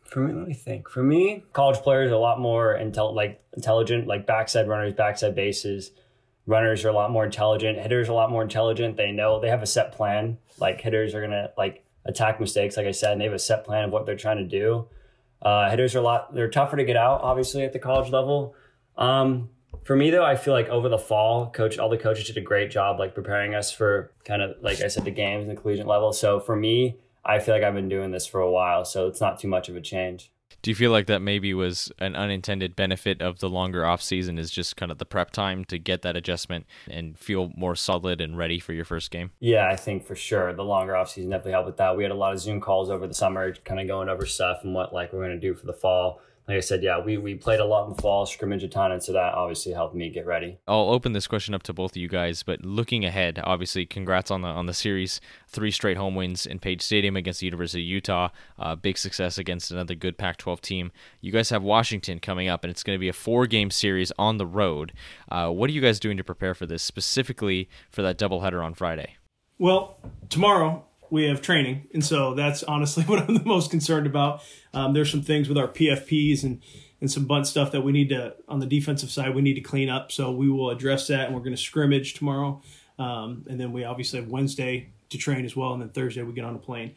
For 0.04 0.20
me, 0.20 0.32
let 0.32 0.46
me 0.46 0.54
think. 0.54 0.88
For 0.88 1.02
me, 1.02 1.44
college 1.52 1.78
players 1.78 2.10
are 2.10 2.14
a 2.14 2.18
lot 2.18 2.38
more 2.38 2.76
intel- 2.76 3.14
like 3.14 3.42
intelligent, 3.54 4.06
like 4.06 4.26
backside 4.26 4.68
runners, 4.68 4.92
backside 4.92 5.34
bases. 5.34 5.92
Runners 6.46 6.84
are 6.84 6.88
a 6.88 6.92
lot 6.92 7.10
more 7.10 7.24
intelligent. 7.24 7.78
Hitters 7.78 8.08
are 8.08 8.12
a 8.12 8.14
lot 8.14 8.30
more 8.30 8.42
intelligent. 8.42 8.96
They 8.96 9.12
know 9.12 9.40
they 9.40 9.48
have 9.48 9.62
a 9.62 9.66
set 9.66 9.92
plan. 9.92 10.38
Like 10.58 10.80
hitters 10.80 11.14
are 11.14 11.20
gonna 11.20 11.50
like 11.56 11.84
attack 12.04 12.38
mistakes, 12.38 12.76
like 12.76 12.86
I 12.86 12.90
said, 12.90 13.12
and 13.12 13.20
they 13.20 13.24
have 13.24 13.34
a 13.34 13.38
set 13.38 13.64
plan 13.64 13.84
of 13.84 13.90
what 13.90 14.06
they're 14.06 14.16
trying 14.16 14.38
to 14.38 14.44
do. 14.44 14.86
Uh, 15.40 15.70
hitters 15.70 15.94
are 15.94 16.00
a 16.00 16.02
lot. 16.02 16.34
They're 16.34 16.50
tougher 16.50 16.76
to 16.76 16.84
get 16.84 16.96
out, 16.96 17.20
obviously, 17.22 17.64
at 17.64 17.72
the 17.72 17.78
college 17.78 18.10
level. 18.10 18.54
Um, 18.96 19.50
for 19.84 19.96
me 19.96 20.10
though, 20.10 20.24
I 20.24 20.36
feel 20.36 20.54
like 20.54 20.68
over 20.68 20.88
the 20.88 20.98
fall, 20.98 21.50
coach, 21.50 21.78
all 21.78 21.88
the 21.88 21.98
coaches 21.98 22.26
did 22.26 22.36
a 22.36 22.40
great 22.40 22.70
job 22.70 22.98
like 22.98 23.14
preparing 23.14 23.54
us 23.54 23.70
for 23.70 24.10
kind 24.24 24.42
of 24.42 24.56
like 24.60 24.80
I 24.80 24.88
said, 24.88 25.04
the 25.04 25.10
games 25.10 25.46
and 25.46 25.56
the 25.56 25.60
collegiate 25.60 25.86
level. 25.86 26.12
So 26.12 26.40
for 26.40 26.56
me, 26.56 26.96
I 27.24 27.38
feel 27.38 27.54
like 27.54 27.62
I've 27.62 27.74
been 27.74 27.88
doing 27.88 28.10
this 28.10 28.26
for 28.26 28.40
a 28.40 28.50
while, 28.50 28.84
so 28.84 29.06
it's 29.06 29.20
not 29.20 29.38
too 29.38 29.48
much 29.48 29.68
of 29.68 29.76
a 29.76 29.80
change. 29.80 30.30
Do 30.62 30.70
you 30.70 30.74
feel 30.74 30.90
like 30.90 31.06
that 31.06 31.20
maybe 31.20 31.52
was 31.52 31.92
an 31.98 32.16
unintended 32.16 32.74
benefit 32.74 33.20
of 33.20 33.38
the 33.40 33.50
longer 33.50 33.84
off 33.84 34.00
season 34.00 34.38
is 34.38 34.50
just 34.50 34.76
kind 34.76 34.90
of 34.90 34.96
the 34.96 35.04
prep 35.04 35.30
time 35.30 35.66
to 35.66 35.78
get 35.78 36.00
that 36.02 36.16
adjustment 36.16 36.64
and 36.88 37.18
feel 37.18 37.52
more 37.54 37.74
solid 37.74 38.22
and 38.22 38.38
ready 38.38 38.58
for 38.58 38.72
your 38.72 38.86
first 38.86 39.10
game? 39.10 39.30
Yeah, 39.40 39.68
I 39.68 39.76
think 39.76 40.06
for 40.06 40.14
sure 40.14 40.54
the 40.54 40.64
longer 40.64 40.96
off 40.96 41.10
season 41.10 41.30
definitely 41.30 41.52
helped 41.52 41.66
with 41.66 41.76
that. 41.76 41.96
We 41.98 42.02
had 42.02 42.12
a 42.12 42.16
lot 42.16 42.32
of 42.32 42.40
Zoom 42.40 42.62
calls 42.62 42.88
over 42.88 43.06
the 43.06 43.12
summer, 43.12 43.52
kind 43.64 43.78
of 43.78 43.86
going 43.86 44.08
over 44.08 44.24
stuff 44.24 44.60
and 44.64 44.74
what 44.74 44.94
like 44.94 45.12
we're 45.12 45.26
going 45.26 45.38
to 45.38 45.40
do 45.40 45.54
for 45.54 45.66
the 45.66 45.74
fall 45.74 46.22
like 46.46 46.58
I 46.58 46.60
said, 46.60 46.82
yeah, 46.82 47.02
we, 47.02 47.16
we 47.16 47.34
played 47.34 47.60
a 47.60 47.64
lot 47.64 47.88
in 47.88 47.96
the 47.96 48.02
fall, 48.02 48.26
scrimmage 48.26 48.62
a 48.62 48.68
ton, 48.68 48.92
and 48.92 49.02
so 49.02 49.12
that 49.14 49.34
obviously 49.34 49.72
helped 49.72 49.94
me 49.94 50.10
get 50.10 50.26
ready. 50.26 50.58
I'll 50.68 50.90
open 50.90 51.12
this 51.12 51.26
question 51.26 51.54
up 51.54 51.62
to 51.64 51.72
both 51.72 51.92
of 51.92 51.96
you 51.96 52.08
guys, 52.08 52.42
but 52.42 52.64
looking 52.64 53.04
ahead, 53.04 53.40
obviously, 53.42 53.86
congrats 53.86 54.30
on 54.30 54.42
the 54.42 54.48
on 54.48 54.66
the 54.66 54.74
series. 54.74 55.22
Three 55.48 55.70
straight 55.70 55.96
home 55.96 56.14
wins 56.14 56.44
in 56.44 56.58
Page 56.58 56.82
Stadium 56.82 57.16
against 57.16 57.40
the 57.40 57.46
University 57.46 57.82
of 57.82 57.88
Utah. 57.88 58.28
Uh, 58.58 58.76
big 58.76 58.98
success 58.98 59.38
against 59.38 59.70
another 59.70 59.94
good 59.94 60.18
Pac-12 60.18 60.60
team. 60.60 60.92
You 61.22 61.32
guys 61.32 61.48
have 61.48 61.62
Washington 61.62 62.18
coming 62.18 62.48
up, 62.48 62.62
and 62.62 62.70
it's 62.70 62.82
going 62.82 62.96
to 62.96 63.00
be 63.00 63.08
a 63.08 63.14
four-game 63.14 63.70
series 63.70 64.12
on 64.18 64.36
the 64.36 64.46
road. 64.46 64.92
Uh, 65.30 65.48
what 65.48 65.70
are 65.70 65.72
you 65.72 65.80
guys 65.80 65.98
doing 65.98 66.18
to 66.18 66.24
prepare 66.24 66.54
for 66.54 66.66
this, 66.66 66.82
specifically 66.82 67.70
for 67.90 68.02
that 68.02 68.18
doubleheader 68.18 68.62
on 68.62 68.74
Friday? 68.74 69.16
Well, 69.58 69.98
tomorrow 70.28 70.84
we 71.10 71.24
have 71.24 71.42
training, 71.42 71.86
and 71.92 72.04
so 72.04 72.34
that's 72.34 72.62
honestly 72.62 73.04
what 73.06 73.20
I'm 73.20 73.34
the 73.34 73.44
most 73.44 73.70
concerned 73.70 74.06
about. 74.06 74.42
Um, 74.72 74.92
there's 74.92 75.10
some 75.10 75.22
things 75.22 75.48
with 75.48 75.58
our 75.58 75.68
PFPs 75.68 76.44
and 76.44 76.62
and 77.00 77.10
some 77.10 77.26
bunt 77.26 77.46
stuff 77.46 77.70
that 77.72 77.82
we 77.82 77.92
need 77.92 78.08
to 78.08 78.34
on 78.48 78.60
the 78.60 78.66
defensive 78.66 79.10
side 79.10 79.34
we 79.34 79.42
need 79.42 79.54
to 79.54 79.60
clean 79.60 79.90
up. 79.90 80.10
So 80.10 80.30
we 80.30 80.48
will 80.48 80.70
address 80.70 81.06
that, 81.08 81.26
and 81.26 81.34
we're 81.34 81.42
going 81.42 81.56
to 81.56 81.62
scrimmage 81.62 82.14
tomorrow, 82.14 82.62
um, 82.98 83.44
and 83.48 83.60
then 83.60 83.72
we 83.72 83.84
obviously 83.84 84.20
have 84.20 84.28
Wednesday 84.28 84.90
to 85.10 85.18
train 85.18 85.44
as 85.44 85.54
well, 85.54 85.72
and 85.72 85.82
then 85.82 85.90
Thursday 85.90 86.22
we 86.22 86.32
get 86.32 86.44
on 86.44 86.54
a 86.54 86.58
plane. 86.58 86.94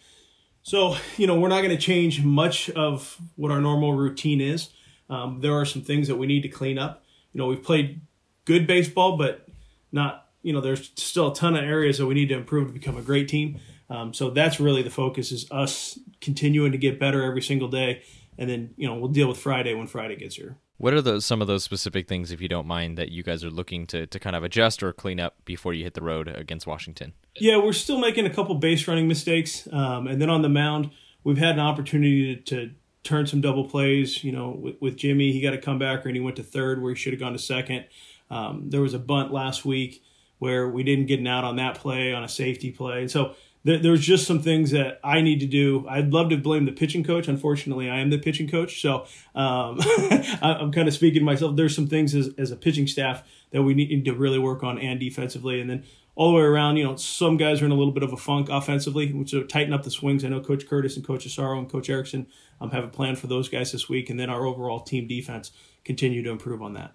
So 0.63 0.97
you 1.17 1.27
know 1.27 1.39
we're 1.39 1.49
not 1.49 1.61
going 1.61 1.75
to 1.75 1.81
change 1.81 2.23
much 2.23 2.69
of 2.71 3.17
what 3.35 3.51
our 3.51 3.61
normal 3.61 3.93
routine 3.93 4.41
is. 4.41 4.69
Um, 5.09 5.39
there 5.41 5.53
are 5.53 5.65
some 5.65 5.81
things 5.81 6.07
that 6.07 6.17
we 6.17 6.27
need 6.27 6.41
to 6.41 6.49
clean 6.49 6.77
up. 6.77 7.03
You 7.33 7.39
know 7.39 7.47
we've 7.47 7.63
played 7.63 8.01
good 8.45 8.67
baseball, 8.67 9.17
but 9.17 9.47
not 9.91 10.27
you 10.41 10.53
know 10.53 10.61
there's 10.61 10.91
still 10.95 11.31
a 11.31 11.35
ton 11.35 11.55
of 11.55 11.63
areas 11.63 11.97
that 11.97 12.05
we 12.05 12.13
need 12.13 12.29
to 12.29 12.35
improve 12.35 12.67
to 12.67 12.73
become 12.73 12.97
a 12.97 13.01
great 13.01 13.27
team. 13.27 13.59
Um, 13.89 14.13
so 14.13 14.29
that's 14.29 14.59
really 14.59 14.81
the 14.81 14.89
focus 14.89 15.31
is 15.31 15.49
us 15.51 15.97
continuing 16.19 16.71
to 16.73 16.77
get 16.77 16.99
better 16.99 17.23
every 17.23 17.41
single 17.41 17.69
day, 17.69 18.01
and 18.37 18.49
then 18.49 18.73
you 18.75 18.87
know 18.87 18.95
we'll 18.95 19.11
deal 19.11 19.27
with 19.27 19.37
Friday 19.37 19.73
when 19.73 19.87
Friday 19.87 20.15
gets 20.15 20.35
here. 20.35 20.57
What 20.77 20.93
are 20.93 21.01
those 21.01 21.25
some 21.25 21.41
of 21.41 21.47
those 21.47 21.63
specific 21.63 22.07
things, 22.07 22.31
if 22.31 22.39
you 22.39 22.47
don't 22.47 22.67
mind, 22.67 22.97
that 22.97 23.09
you 23.09 23.23
guys 23.23 23.43
are 23.43 23.49
looking 23.49 23.87
to 23.87 24.05
to 24.05 24.19
kind 24.19 24.35
of 24.35 24.43
adjust 24.43 24.83
or 24.83 24.93
clean 24.93 25.19
up 25.19 25.37
before 25.45 25.73
you 25.73 25.83
hit 25.83 25.95
the 25.95 26.03
road 26.03 26.27
against 26.27 26.67
Washington? 26.67 27.13
Yeah, 27.35 27.57
we're 27.57 27.73
still 27.73 27.99
making 27.99 28.25
a 28.25 28.29
couple 28.29 28.55
base 28.55 28.87
running 28.87 29.07
mistakes, 29.07 29.67
um, 29.71 30.07
and 30.07 30.21
then 30.21 30.29
on 30.29 30.43
the 30.43 30.49
mound, 30.49 30.91
we've 31.23 31.37
had 31.37 31.55
an 31.55 31.61
opportunity 31.61 32.35
to, 32.35 32.41
to 32.67 32.71
turn 33.03 33.25
some 33.25 33.41
double 33.41 33.67
plays. 33.67 34.23
You 34.23 34.33
know, 34.33 34.49
with, 34.49 34.75
with, 34.79 34.97
Jimmy, 34.97 35.31
he 35.31 35.41
got 35.41 35.53
a 35.53 35.57
comebacker 35.57 36.05
and 36.05 36.15
he 36.15 36.19
went 36.19 36.35
to 36.35 36.43
third 36.43 36.81
where 36.81 36.93
he 36.93 36.99
should 36.99 37.13
have 37.13 37.19
gone 37.19 37.33
to 37.33 37.39
second. 37.39 37.85
Um, 38.29 38.69
there 38.69 38.81
was 38.81 38.93
a 38.93 38.99
bunt 38.99 39.31
last 39.31 39.65
week 39.65 40.03
where 40.39 40.69
we 40.69 40.83
didn't 40.83 41.07
get 41.07 41.19
an 41.19 41.25
out 41.25 41.43
on 41.43 41.55
that 41.55 41.75
play 41.75 42.13
on 42.13 42.23
a 42.23 42.29
safety 42.29 42.71
play, 42.71 42.99
and 43.01 43.09
so 43.09 43.33
there, 43.67 43.79
there's 43.79 43.99
just 43.99 44.25
some 44.25 44.41
things 44.41 44.71
that 44.71 45.01
I 45.03 45.19
need 45.19 45.41
to 45.41 45.45
do. 45.45 45.85
I'd 45.89 46.13
love 46.13 46.29
to 46.29 46.37
blame 46.37 46.63
the 46.63 46.71
pitching 46.71 47.03
coach. 47.03 47.27
Unfortunately, 47.27 47.89
I 47.89 47.99
am 47.99 48.09
the 48.09 48.17
pitching 48.17 48.47
coach, 48.47 48.81
so 48.81 49.05
um, 49.35 49.79
I'm 50.41 50.71
kind 50.71 50.87
of 50.87 50.93
speaking 50.93 51.19
to 51.19 51.25
myself. 51.25 51.57
There's 51.57 51.75
some 51.75 51.87
things 51.87 52.15
as, 52.15 52.29
as 52.37 52.49
a 52.51 52.55
pitching 52.55 52.87
staff 52.87 53.23
that 53.51 53.63
we 53.63 53.73
need 53.73 54.05
to 54.05 54.13
really 54.13 54.39
work 54.39 54.63
on 54.63 54.79
and 54.79 55.01
defensively, 55.01 55.59
and 55.59 55.69
then 55.69 55.83
all 56.15 56.31
the 56.31 56.37
way 56.37 56.43
around. 56.43 56.77
You 56.77 56.85
know, 56.85 56.95
some 56.95 57.35
guys 57.35 57.61
are 57.61 57.65
in 57.65 57.71
a 57.71 57.75
little 57.75 57.91
bit 57.91 58.03
of 58.03 58.13
a 58.13 58.17
funk 58.17 58.47
offensively, 58.49 59.11
which 59.11 59.33
will 59.33 59.45
tighten 59.45 59.73
up 59.73 59.83
the 59.83 59.91
swings. 59.91 60.23
I 60.23 60.29
know 60.29 60.39
Coach 60.39 60.65
Curtis 60.65 60.95
and 60.95 61.05
Coach 61.05 61.27
Asaro 61.27 61.57
and 61.57 61.69
Coach 61.69 61.89
Erickson 61.89 62.27
um, 62.61 62.71
have 62.71 62.85
a 62.85 62.89
plan 62.89 63.17
for 63.17 63.27
those 63.27 63.49
guys 63.49 63.73
this 63.73 63.89
week, 63.89 64.09
and 64.09 64.17
then 64.17 64.29
our 64.29 64.45
overall 64.45 64.79
team 64.79 65.07
defense 65.07 65.51
continue 65.83 66.23
to 66.23 66.29
improve 66.29 66.61
on 66.61 66.73
that. 66.75 66.93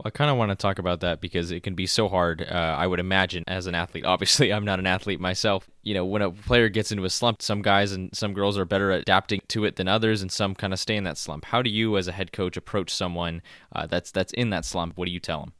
Well, 0.00 0.06
I 0.06 0.16
kind 0.16 0.30
of 0.30 0.38
want 0.38 0.48
to 0.48 0.56
talk 0.56 0.78
about 0.78 1.00
that 1.00 1.20
because 1.20 1.50
it 1.50 1.62
can 1.62 1.74
be 1.74 1.86
so 1.86 2.08
hard. 2.08 2.40
Uh, 2.40 2.54
I 2.54 2.86
would 2.86 3.00
imagine 3.00 3.44
as 3.46 3.66
an 3.66 3.74
athlete. 3.74 4.04
Obviously, 4.06 4.50
I'm 4.50 4.64
not 4.64 4.78
an 4.78 4.86
athlete 4.86 5.20
myself. 5.20 5.68
You 5.82 5.92
know, 5.92 6.06
when 6.06 6.22
a 6.22 6.30
player 6.30 6.70
gets 6.70 6.90
into 6.90 7.04
a 7.04 7.10
slump, 7.10 7.42
some 7.42 7.60
guys 7.60 7.92
and 7.92 8.08
some 8.16 8.32
girls 8.32 8.56
are 8.56 8.64
better 8.64 8.90
adapting 8.92 9.42
to 9.48 9.66
it 9.66 9.76
than 9.76 9.88
others, 9.88 10.22
and 10.22 10.32
some 10.32 10.54
kind 10.54 10.72
of 10.72 10.80
stay 10.80 10.96
in 10.96 11.04
that 11.04 11.18
slump. 11.18 11.44
How 11.44 11.60
do 11.60 11.68
you, 11.68 11.98
as 11.98 12.08
a 12.08 12.12
head 12.12 12.32
coach, 12.32 12.56
approach 12.56 12.94
someone 12.94 13.42
uh, 13.76 13.86
that's 13.86 14.10
that's 14.10 14.32
in 14.32 14.48
that 14.50 14.64
slump? 14.64 14.96
What 14.96 15.04
do 15.04 15.10
you 15.10 15.20
tell 15.20 15.40
them? 15.40 15.52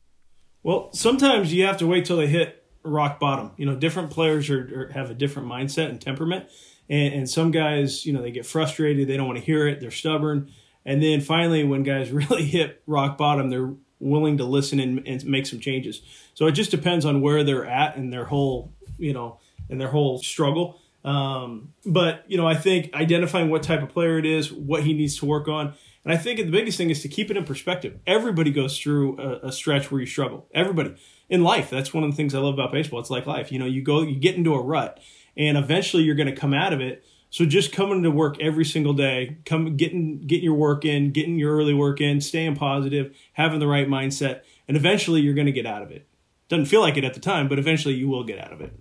Well, 0.62 0.90
sometimes 0.94 1.52
you 1.52 1.66
have 1.66 1.76
to 1.78 1.86
wait 1.86 2.06
till 2.06 2.16
they 2.16 2.26
hit 2.26 2.64
rock 2.82 3.20
bottom. 3.20 3.52
You 3.58 3.66
know, 3.66 3.76
different 3.76 4.10
players 4.10 4.48
are, 4.48 4.88
are 4.88 4.92
have 4.92 5.10
a 5.10 5.14
different 5.14 5.48
mindset 5.48 5.90
and 5.90 6.00
temperament, 6.00 6.48
and, 6.88 7.12
and 7.12 7.28
some 7.28 7.50
guys, 7.50 8.06
you 8.06 8.14
know, 8.14 8.22
they 8.22 8.30
get 8.30 8.46
frustrated. 8.46 9.06
They 9.06 9.18
don't 9.18 9.26
want 9.26 9.38
to 9.38 9.44
hear 9.44 9.68
it. 9.68 9.80
They're 9.80 9.90
stubborn. 9.90 10.50
And 10.86 11.02
then 11.02 11.20
finally, 11.20 11.62
when 11.62 11.82
guys 11.82 12.10
really 12.10 12.46
hit 12.46 12.82
rock 12.86 13.18
bottom, 13.18 13.50
they're 13.50 13.74
willing 14.00 14.38
to 14.38 14.44
listen 14.44 14.80
and, 14.80 15.06
and 15.06 15.24
make 15.24 15.46
some 15.46 15.60
changes. 15.60 16.02
So 16.34 16.46
it 16.46 16.52
just 16.52 16.70
depends 16.70 17.04
on 17.04 17.20
where 17.20 17.44
they're 17.44 17.66
at 17.66 17.96
and 17.96 18.12
their 18.12 18.24
whole, 18.24 18.72
you 18.98 19.12
know, 19.12 19.38
and 19.68 19.80
their 19.80 19.88
whole 19.88 20.18
struggle. 20.18 20.80
Um, 21.04 21.72
but 21.86 22.24
you 22.26 22.36
know, 22.36 22.46
I 22.46 22.54
think 22.54 22.92
identifying 22.92 23.50
what 23.50 23.62
type 23.62 23.82
of 23.82 23.90
player 23.90 24.18
it 24.18 24.26
is, 24.26 24.52
what 24.52 24.82
he 24.82 24.92
needs 24.92 25.16
to 25.18 25.26
work 25.26 25.48
on, 25.48 25.74
And 26.04 26.12
I 26.12 26.16
think 26.16 26.38
the 26.38 26.50
biggest 26.50 26.78
thing 26.78 26.90
is 26.90 27.02
to 27.02 27.08
keep 27.08 27.30
it 27.30 27.36
in 27.36 27.44
perspective. 27.44 27.98
Everybody 28.06 28.50
goes 28.50 28.78
through 28.78 29.18
a, 29.18 29.48
a 29.48 29.52
stretch 29.52 29.90
where 29.90 30.00
you 30.00 30.06
struggle. 30.06 30.46
Everybody 30.54 30.94
in 31.28 31.42
life. 31.42 31.70
That's 31.70 31.92
one 31.92 32.04
of 32.04 32.10
the 32.10 32.16
things 32.16 32.34
I 32.34 32.38
love 32.38 32.54
about 32.54 32.72
baseball. 32.72 33.00
It's 33.00 33.10
like 33.10 33.26
life. 33.26 33.52
You 33.52 33.58
know, 33.58 33.66
you 33.66 33.82
go, 33.82 34.02
you 34.02 34.16
get 34.16 34.34
into 34.34 34.54
a 34.54 34.62
rut, 34.62 34.98
and 35.36 35.58
eventually 35.58 36.02
you're 36.02 36.14
going 36.14 36.32
to 36.32 36.36
come 36.36 36.54
out 36.54 36.72
of 36.72 36.80
it. 36.80 37.04
So 37.30 37.44
just 37.44 37.70
coming 37.70 38.02
to 38.02 38.10
work 38.10 38.40
every 38.40 38.64
single 38.64 38.92
day, 38.92 39.38
come 39.46 39.76
getting 39.76 40.26
getting 40.26 40.44
your 40.44 40.54
work 40.54 40.84
in, 40.84 41.12
getting 41.12 41.38
your 41.38 41.56
early 41.56 41.72
work 41.72 42.00
in, 42.00 42.20
staying 42.20 42.56
positive, 42.56 43.16
having 43.34 43.60
the 43.60 43.68
right 43.68 43.88
mindset, 43.88 44.40
and 44.66 44.76
eventually 44.76 45.20
you're 45.20 45.34
going 45.34 45.46
to 45.46 45.52
get 45.52 45.64
out 45.64 45.82
of 45.82 45.92
it. 45.92 46.08
Doesn't 46.48 46.66
feel 46.66 46.80
like 46.80 46.96
it 46.96 47.04
at 47.04 47.14
the 47.14 47.20
time, 47.20 47.48
but 47.48 47.60
eventually 47.60 47.94
you 47.94 48.08
will 48.08 48.24
get 48.24 48.40
out 48.40 48.52
of 48.52 48.60
it. 48.60 48.72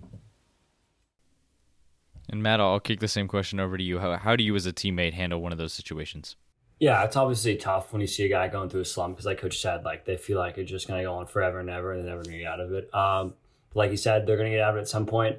And 2.28 2.42
Matt, 2.42 2.60
I'll 2.60 2.80
kick 2.80 2.98
the 2.98 3.08
same 3.08 3.28
question 3.28 3.60
over 3.60 3.76
to 3.76 3.82
you. 3.82 3.98
How, 3.98 4.16
how 4.16 4.36
do 4.36 4.44
you, 4.44 4.54
as 4.56 4.66
a 4.66 4.72
teammate, 4.72 5.14
handle 5.14 5.40
one 5.40 5.52
of 5.52 5.58
those 5.58 5.72
situations? 5.72 6.36
Yeah, 6.80 7.04
it's 7.04 7.16
obviously 7.16 7.56
tough 7.56 7.92
when 7.92 8.00
you 8.00 8.06
see 8.06 8.24
a 8.24 8.28
guy 8.28 8.48
going 8.48 8.68
through 8.68 8.80
a 8.80 8.84
slump 8.84 9.14
because, 9.14 9.26
like 9.26 9.38
Coach 9.38 9.60
said, 9.60 9.84
like 9.84 10.04
they 10.06 10.16
feel 10.16 10.38
like 10.38 10.58
it's 10.58 10.70
just 10.70 10.88
going 10.88 10.98
to 10.98 11.04
go 11.04 11.14
on 11.14 11.26
forever 11.26 11.60
and 11.60 11.70
ever, 11.70 11.92
and 11.92 12.00
they're 12.00 12.10
never 12.10 12.22
going 12.24 12.36
to 12.36 12.38
get 12.38 12.48
out 12.48 12.60
of 12.60 12.72
it. 12.72 12.92
Um, 12.94 13.34
like 13.74 13.92
you 13.92 13.96
said, 13.96 14.26
they're 14.26 14.36
going 14.36 14.50
to 14.50 14.56
get 14.56 14.64
out 14.64 14.70
of 14.70 14.78
it 14.78 14.82
at 14.82 14.88
some 14.88 15.06
point. 15.06 15.36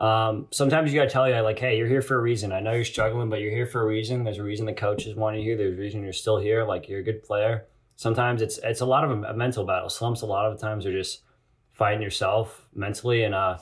Um, 0.00 0.46
sometimes 0.50 0.92
you 0.92 0.98
got 0.98 1.04
to 1.04 1.10
tell 1.10 1.28
you, 1.28 1.36
like, 1.40 1.58
hey, 1.58 1.76
you're 1.76 1.86
here 1.86 2.00
for 2.00 2.16
a 2.16 2.22
reason. 2.22 2.52
I 2.52 2.60
know 2.60 2.72
you're 2.72 2.84
struggling, 2.84 3.28
but 3.28 3.40
you're 3.40 3.50
here 3.50 3.66
for 3.66 3.82
a 3.82 3.86
reason. 3.86 4.24
There's 4.24 4.38
a 4.38 4.42
reason 4.42 4.64
the 4.64 4.72
coaches 4.72 5.14
want 5.14 5.36
you 5.36 5.42
here. 5.42 5.56
There's 5.56 5.76
a 5.76 5.80
reason 5.80 6.02
you're 6.02 6.14
still 6.14 6.38
here. 6.38 6.64
Like, 6.64 6.88
you're 6.88 7.00
a 7.00 7.04
good 7.04 7.22
player. 7.22 7.66
Sometimes 8.00 8.40
it's 8.40 8.58
it's 8.64 8.80
a 8.80 8.86
lot 8.86 9.04
of 9.04 9.10
a, 9.24 9.34
mental 9.34 9.66
battle. 9.66 9.90
Slumps 9.90 10.22
a 10.22 10.26
lot 10.26 10.50
of 10.50 10.58
times 10.58 10.86
are 10.86 10.92
just 10.92 11.20
fighting 11.70 12.00
yourself 12.00 12.66
mentally. 12.74 13.24
And 13.24 13.34
uh, 13.34 13.58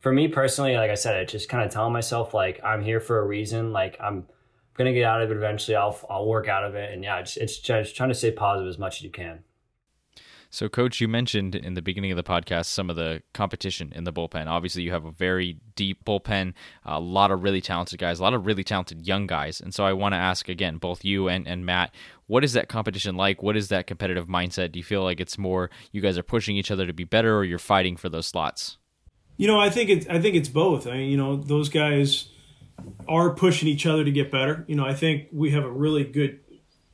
for 0.00 0.12
me 0.12 0.26
personally, 0.26 0.74
like 0.74 0.90
I 0.90 0.96
said, 0.96 1.16
I 1.16 1.24
just 1.24 1.48
kind 1.48 1.64
of 1.64 1.70
telling 1.70 1.92
myself 1.92 2.34
like 2.34 2.60
I'm 2.64 2.82
here 2.82 2.98
for 2.98 3.20
a 3.20 3.24
reason. 3.24 3.72
Like 3.72 3.96
I'm 4.00 4.26
gonna 4.74 4.92
get 4.92 5.04
out 5.04 5.22
of 5.22 5.30
it 5.30 5.36
eventually. 5.36 5.76
I'll 5.76 5.96
I'll 6.10 6.26
work 6.26 6.48
out 6.48 6.64
of 6.64 6.74
it. 6.74 6.92
And 6.92 7.04
yeah, 7.04 7.20
it's, 7.20 7.36
it's 7.36 7.58
just 7.60 7.94
trying 7.94 8.08
to 8.08 8.14
stay 8.16 8.32
positive 8.32 8.68
as 8.68 8.76
much 8.76 8.96
as 8.96 9.02
you 9.02 9.10
can. 9.10 9.44
So, 10.50 10.68
Coach, 10.68 11.00
you 11.00 11.08
mentioned 11.08 11.54
in 11.54 11.74
the 11.74 11.82
beginning 11.82 12.10
of 12.10 12.16
the 12.16 12.22
podcast 12.22 12.66
some 12.66 12.88
of 12.88 12.96
the 12.96 13.22
competition 13.34 13.92
in 13.94 14.04
the 14.04 14.12
bullpen. 14.12 14.46
Obviously, 14.46 14.82
you 14.82 14.92
have 14.92 15.04
a 15.04 15.10
very 15.10 15.58
deep 15.74 16.04
bullpen, 16.04 16.54
a 16.84 17.00
lot 17.00 17.30
of 17.30 17.42
really 17.42 17.60
talented 17.60 17.98
guys, 17.98 18.20
a 18.20 18.22
lot 18.22 18.34
of 18.34 18.46
really 18.46 18.64
talented 18.64 19.06
young 19.06 19.26
guys. 19.26 19.60
And 19.60 19.74
so, 19.74 19.84
I 19.84 19.92
want 19.92 20.14
to 20.14 20.18
ask 20.18 20.48
again, 20.48 20.78
both 20.78 21.04
you 21.04 21.28
and, 21.28 21.46
and 21.46 21.66
Matt, 21.66 21.94
what 22.26 22.44
is 22.44 22.54
that 22.54 22.68
competition 22.68 23.16
like? 23.16 23.42
What 23.42 23.56
is 23.56 23.68
that 23.68 23.86
competitive 23.86 24.26
mindset? 24.26 24.72
Do 24.72 24.78
you 24.78 24.84
feel 24.84 25.02
like 25.02 25.20
it's 25.20 25.38
more 25.38 25.70
you 25.92 26.00
guys 26.00 26.18
are 26.18 26.22
pushing 26.22 26.56
each 26.56 26.70
other 26.70 26.86
to 26.86 26.92
be 26.92 27.04
better, 27.04 27.36
or 27.36 27.44
you're 27.44 27.58
fighting 27.58 27.96
for 27.96 28.08
those 28.08 28.26
slots? 28.26 28.78
You 29.36 29.46
know, 29.46 29.60
I 29.60 29.70
think 29.70 29.90
it's 29.90 30.06
I 30.08 30.20
think 30.20 30.34
it's 30.34 30.48
both. 30.48 30.86
I 30.86 30.92
mean, 30.92 31.10
you 31.10 31.16
know, 31.16 31.36
those 31.36 31.68
guys 31.68 32.28
are 33.08 33.34
pushing 33.34 33.68
each 33.68 33.86
other 33.86 34.04
to 34.04 34.10
get 34.10 34.30
better. 34.30 34.64
You 34.66 34.76
know, 34.76 34.84
I 34.84 34.94
think 34.94 35.28
we 35.32 35.50
have 35.50 35.64
a 35.64 35.70
really 35.70 36.04
good 36.04 36.40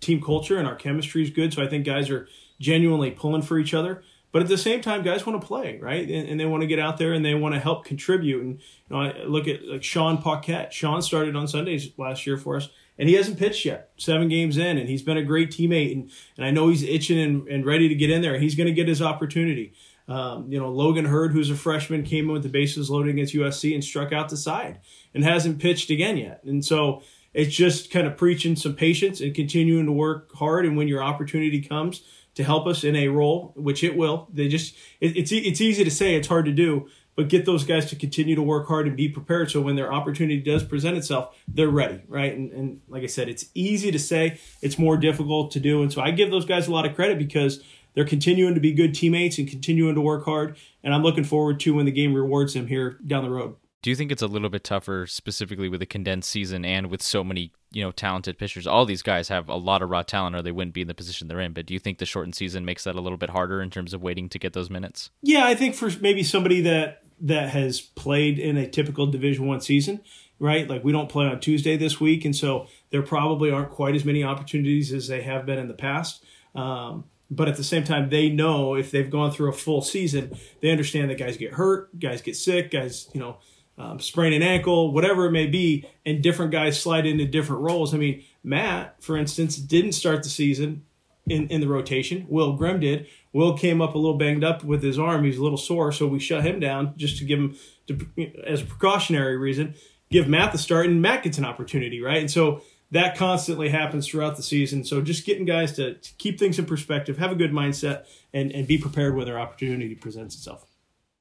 team 0.00 0.20
culture 0.20 0.58
and 0.58 0.66
our 0.66 0.74
chemistry 0.74 1.22
is 1.22 1.30
good. 1.30 1.52
So 1.52 1.62
I 1.62 1.68
think 1.68 1.86
guys 1.86 2.10
are 2.10 2.28
genuinely 2.62 3.10
pulling 3.10 3.42
for 3.42 3.58
each 3.58 3.74
other. 3.74 4.02
But 4.32 4.40
at 4.40 4.48
the 4.48 4.56
same 4.56 4.80
time, 4.80 5.02
guys 5.02 5.26
want 5.26 5.40
to 5.40 5.46
play, 5.46 5.78
right? 5.78 6.08
And, 6.08 6.26
and 6.26 6.40
they 6.40 6.46
want 6.46 6.62
to 6.62 6.66
get 6.66 6.78
out 6.78 6.96
there 6.96 7.12
and 7.12 7.22
they 7.22 7.34
want 7.34 7.54
to 7.54 7.60
help 7.60 7.84
contribute. 7.84 8.42
And 8.42 8.60
you 8.88 8.96
know, 8.96 9.02
I 9.02 9.24
look 9.24 9.46
at 9.46 9.62
like 9.66 9.84
Sean 9.84 10.16
Paquette. 10.16 10.72
Sean 10.72 11.02
started 11.02 11.36
on 11.36 11.46
Sundays 11.46 11.90
last 11.98 12.26
year 12.26 12.38
for 12.38 12.56
us, 12.56 12.70
and 12.98 13.10
he 13.10 13.14
hasn't 13.14 13.38
pitched 13.38 13.66
yet, 13.66 13.90
seven 13.98 14.28
games 14.28 14.56
in, 14.56 14.78
and 14.78 14.88
he's 14.88 15.02
been 15.02 15.18
a 15.18 15.22
great 15.22 15.50
teammate. 15.50 15.92
And, 15.92 16.10
and 16.38 16.46
I 16.46 16.50
know 16.50 16.68
he's 16.68 16.82
itching 16.82 17.20
and, 17.20 17.46
and 17.46 17.66
ready 17.66 17.88
to 17.88 17.94
get 17.94 18.08
in 18.08 18.22
there. 18.22 18.38
He's 18.38 18.54
going 18.54 18.68
to 18.68 18.72
get 18.72 18.88
his 18.88 19.02
opportunity. 19.02 19.74
Um, 20.08 20.50
you 20.50 20.58
know, 20.58 20.70
Logan 20.70 21.04
Hurd, 21.04 21.32
who's 21.32 21.50
a 21.50 21.54
freshman, 21.54 22.02
came 22.02 22.26
in 22.26 22.32
with 22.32 22.42
the 22.42 22.48
bases 22.48 22.90
loaded 22.90 23.10
against 23.10 23.34
USC 23.34 23.74
and 23.74 23.84
struck 23.84 24.12
out 24.12 24.30
the 24.30 24.36
side 24.36 24.80
and 25.14 25.24
hasn't 25.24 25.60
pitched 25.60 25.90
again 25.90 26.16
yet. 26.16 26.42
And 26.44 26.64
so 26.64 27.02
it's 27.34 27.54
just 27.54 27.90
kind 27.90 28.06
of 28.06 28.16
preaching 28.16 28.56
some 28.56 28.74
patience 28.74 29.20
and 29.20 29.34
continuing 29.34 29.86
to 29.86 29.92
work 29.92 30.32
hard. 30.34 30.66
And 30.66 30.76
when 30.76 30.88
your 30.88 31.02
opportunity 31.02 31.62
comes, 31.62 32.02
to 32.34 32.44
help 32.44 32.66
us 32.66 32.84
in 32.84 32.96
a 32.96 33.08
role, 33.08 33.52
which 33.56 33.84
it 33.84 33.96
will. 33.96 34.28
They 34.32 34.48
just 34.48 34.74
it, 35.00 35.16
it's 35.16 35.32
it's 35.32 35.60
easy 35.60 35.84
to 35.84 35.90
say, 35.90 36.14
it's 36.14 36.28
hard 36.28 36.46
to 36.46 36.52
do, 36.52 36.88
but 37.14 37.28
get 37.28 37.44
those 37.44 37.64
guys 37.64 37.86
to 37.90 37.96
continue 37.96 38.34
to 38.34 38.42
work 38.42 38.68
hard 38.68 38.86
and 38.86 38.96
be 38.96 39.08
prepared 39.08 39.50
so 39.50 39.60
when 39.60 39.76
their 39.76 39.92
opportunity 39.92 40.40
does 40.40 40.64
present 40.64 40.96
itself, 40.96 41.36
they're 41.46 41.68
ready, 41.68 42.02
right? 42.08 42.34
And, 42.34 42.52
and 42.52 42.80
like 42.88 43.02
I 43.02 43.06
said, 43.06 43.28
it's 43.28 43.46
easy 43.54 43.90
to 43.90 43.98
say, 43.98 44.38
it's 44.62 44.78
more 44.78 44.96
difficult 44.96 45.50
to 45.52 45.60
do, 45.60 45.82
and 45.82 45.92
so 45.92 46.00
I 46.00 46.10
give 46.10 46.30
those 46.30 46.44
guys 46.44 46.68
a 46.68 46.72
lot 46.72 46.86
of 46.86 46.94
credit 46.94 47.18
because 47.18 47.62
they're 47.94 48.06
continuing 48.06 48.54
to 48.54 48.60
be 48.60 48.72
good 48.72 48.94
teammates 48.94 49.36
and 49.38 49.48
continuing 49.48 49.94
to 49.94 50.00
work 50.00 50.24
hard, 50.24 50.56
and 50.82 50.94
I'm 50.94 51.02
looking 51.02 51.24
forward 51.24 51.60
to 51.60 51.74
when 51.74 51.84
the 51.84 51.92
game 51.92 52.14
rewards 52.14 52.54
them 52.54 52.66
here 52.66 52.98
down 53.06 53.24
the 53.24 53.30
road. 53.30 53.56
Do 53.82 53.90
you 53.90 53.96
think 53.96 54.12
it's 54.12 54.22
a 54.22 54.28
little 54.28 54.48
bit 54.48 54.62
tougher, 54.62 55.06
specifically 55.08 55.68
with 55.68 55.82
a 55.82 55.86
condensed 55.86 56.30
season 56.30 56.64
and 56.64 56.86
with 56.86 57.02
so 57.02 57.24
many, 57.24 57.52
you 57.72 57.82
know, 57.82 57.90
talented 57.90 58.38
pitchers? 58.38 58.66
All 58.66 58.84
these 58.84 59.02
guys 59.02 59.28
have 59.28 59.48
a 59.48 59.56
lot 59.56 59.82
of 59.82 59.90
raw 59.90 60.02
talent, 60.02 60.36
or 60.36 60.42
they 60.42 60.52
wouldn't 60.52 60.74
be 60.74 60.82
in 60.82 60.88
the 60.88 60.94
position 60.94 61.28
they're 61.28 61.40
in. 61.40 61.52
But 61.52 61.66
do 61.66 61.74
you 61.74 61.80
think 61.80 61.98
the 61.98 62.06
shortened 62.06 62.34
season 62.34 62.64
makes 62.64 62.84
that 62.84 62.94
a 62.94 63.00
little 63.00 63.18
bit 63.18 63.30
harder 63.30 63.62
in 63.62 63.70
terms 63.70 63.94
of 63.94 64.02
waiting 64.02 64.28
to 64.30 64.38
get 64.38 64.52
those 64.52 64.70
minutes? 64.70 65.10
Yeah, 65.22 65.46
I 65.46 65.54
think 65.54 65.74
for 65.74 65.90
maybe 66.00 66.22
somebody 66.22 66.60
that 66.62 67.02
that 67.20 67.50
has 67.50 67.80
played 67.80 68.38
in 68.38 68.56
a 68.56 68.68
typical 68.68 69.06
Division 69.06 69.46
One 69.46 69.60
season, 69.60 70.00
right? 70.38 70.68
Like 70.68 70.84
we 70.84 70.92
don't 70.92 71.08
play 71.08 71.26
on 71.26 71.40
Tuesday 71.40 71.76
this 71.76 72.00
week, 72.00 72.24
and 72.24 72.34
so 72.34 72.66
there 72.90 73.02
probably 73.02 73.50
aren't 73.50 73.70
quite 73.70 73.94
as 73.94 74.04
many 74.04 74.22
opportunities 74.24 74.92
as 74.92 75.08
they 75.08 75.22
have 75.22 75.46
been 75.46 75.58
in 75.58 75.68
the 75.68 75.74
past. 75.74 76.24
Um, 76.54 77.04
but 77.30 77.48
at 77.48 77.56
the 77.56 77.64
same 77.64 77.84
time, 77.84 78.10
they 78.10 78.28
know 78.28 78.74
if 78.74 78.90
they've 78.90 79.08
gone 79.08 79.30
through 79.30 79.48
a 79.48 79.54
full 79.54 79.80
season, 79.80 80.36
they 80.60 80.70
understand 80.70 81.08
that 81.10 81.18
guys 81.18 81.38
get 81.38 81.54
hurt, 81.54 81.98
guys 81.98 82.20
get 82.20 82.36
sick, 82.36 82.70
guys, 82.70 83.08
you 83.14 83.20
know 83.20 83.38
um, 83.78 83.98
sprain 83.98 84.32
an 84.32 84.42
ankle, 84.42 84.92
whatever 84.92 85.26
it 85.26 85.32
may 85.32 85.46
be, 85.46 85.86
and 86.04 86.22
different 86.22 86.52
guys 86.52 86.80
slide 86.80 87.06
into 87.06 87.26
different 87.26 87.62
roles. 87.62 87.94
I 87.94 87.98
mean, 87.98 88.22
Matt, 88.44 89.02
for 89.02 89.16
instance, 89.16 89.56
didn't 89.56 89.92
start 89.92 90.22
the 90.22 90.28
season 90.28 90.84
in, 91.26 91.48
in 91.48 91.60
the 91.60 91.68
rotation. 91.68 92.26
Will 92.28 92.54
Grimm 92.56 92.80
did. 92.80 93.06
Will 93.32 93.56
came 93.56 93.80
up 93.80 93.94
a 93.94 93.98
little 93.98 94.18
banged 94.18 94.44
up 94.44 94.62
with 94.62 94.82
his 94.82 94.98
arm. 94.98 95.24
He's 95.24 95.38
a 95.38 95.42
little 95.42 95.58
sore, 95.58 95.92
so 95.92 96.06
we 96.06 96.18
shut 96.18 96.44
him 96.44 96.60
down 96.60 96.94
just 96.96 97.18
to 97.18 97.24
give 97.24 97.38
him, 97.38 97.56
to, 97.86 98.32
as 98.44 98.62
a 98.62 98.66
precautionary 98.66 99.36
reason, 99.36 99.74
give 100.10 100.28
Matt 100.28 100.52
the 100.52 100.58
start, 100.58 100.86
and 100.86 101.00
Matt 101.00 101.22
gets 101.22 101.38
an 101.38 101.44
opportunity, 101.44 102.00
right? 102.00 102.18
And 102.18 102.30
so 102.30 102.62
that 102.90 103.16
constantly 103.16 103.70
happens 103.70 104.06
throughout 104.06 104.36
the 104.36 104.42
season. 104.42 104.84
So 104.84 105.00
just 105.00 105.24
getting 105.24 105.46
guys 105.46 105.72
to, 105.76 105.94
to 105.94 106.14
keep 106.18 106.38
things 106.38 106.58
in 106.58 106.66
perspective, 106.66 107.16
have 107.16 107.32
a 107.32 107.36
good 107.36 107.52
mindset, 107.52 108.04
and, 108.34 108.52
and 108.52 108.66
be 108.66 108.76
prepared 108.76 109.16
when 109.16 109.24
their 109.24 109.40
opportunity 109.40 109.94
presents 109.94 110.34
itself. 110.34 110.66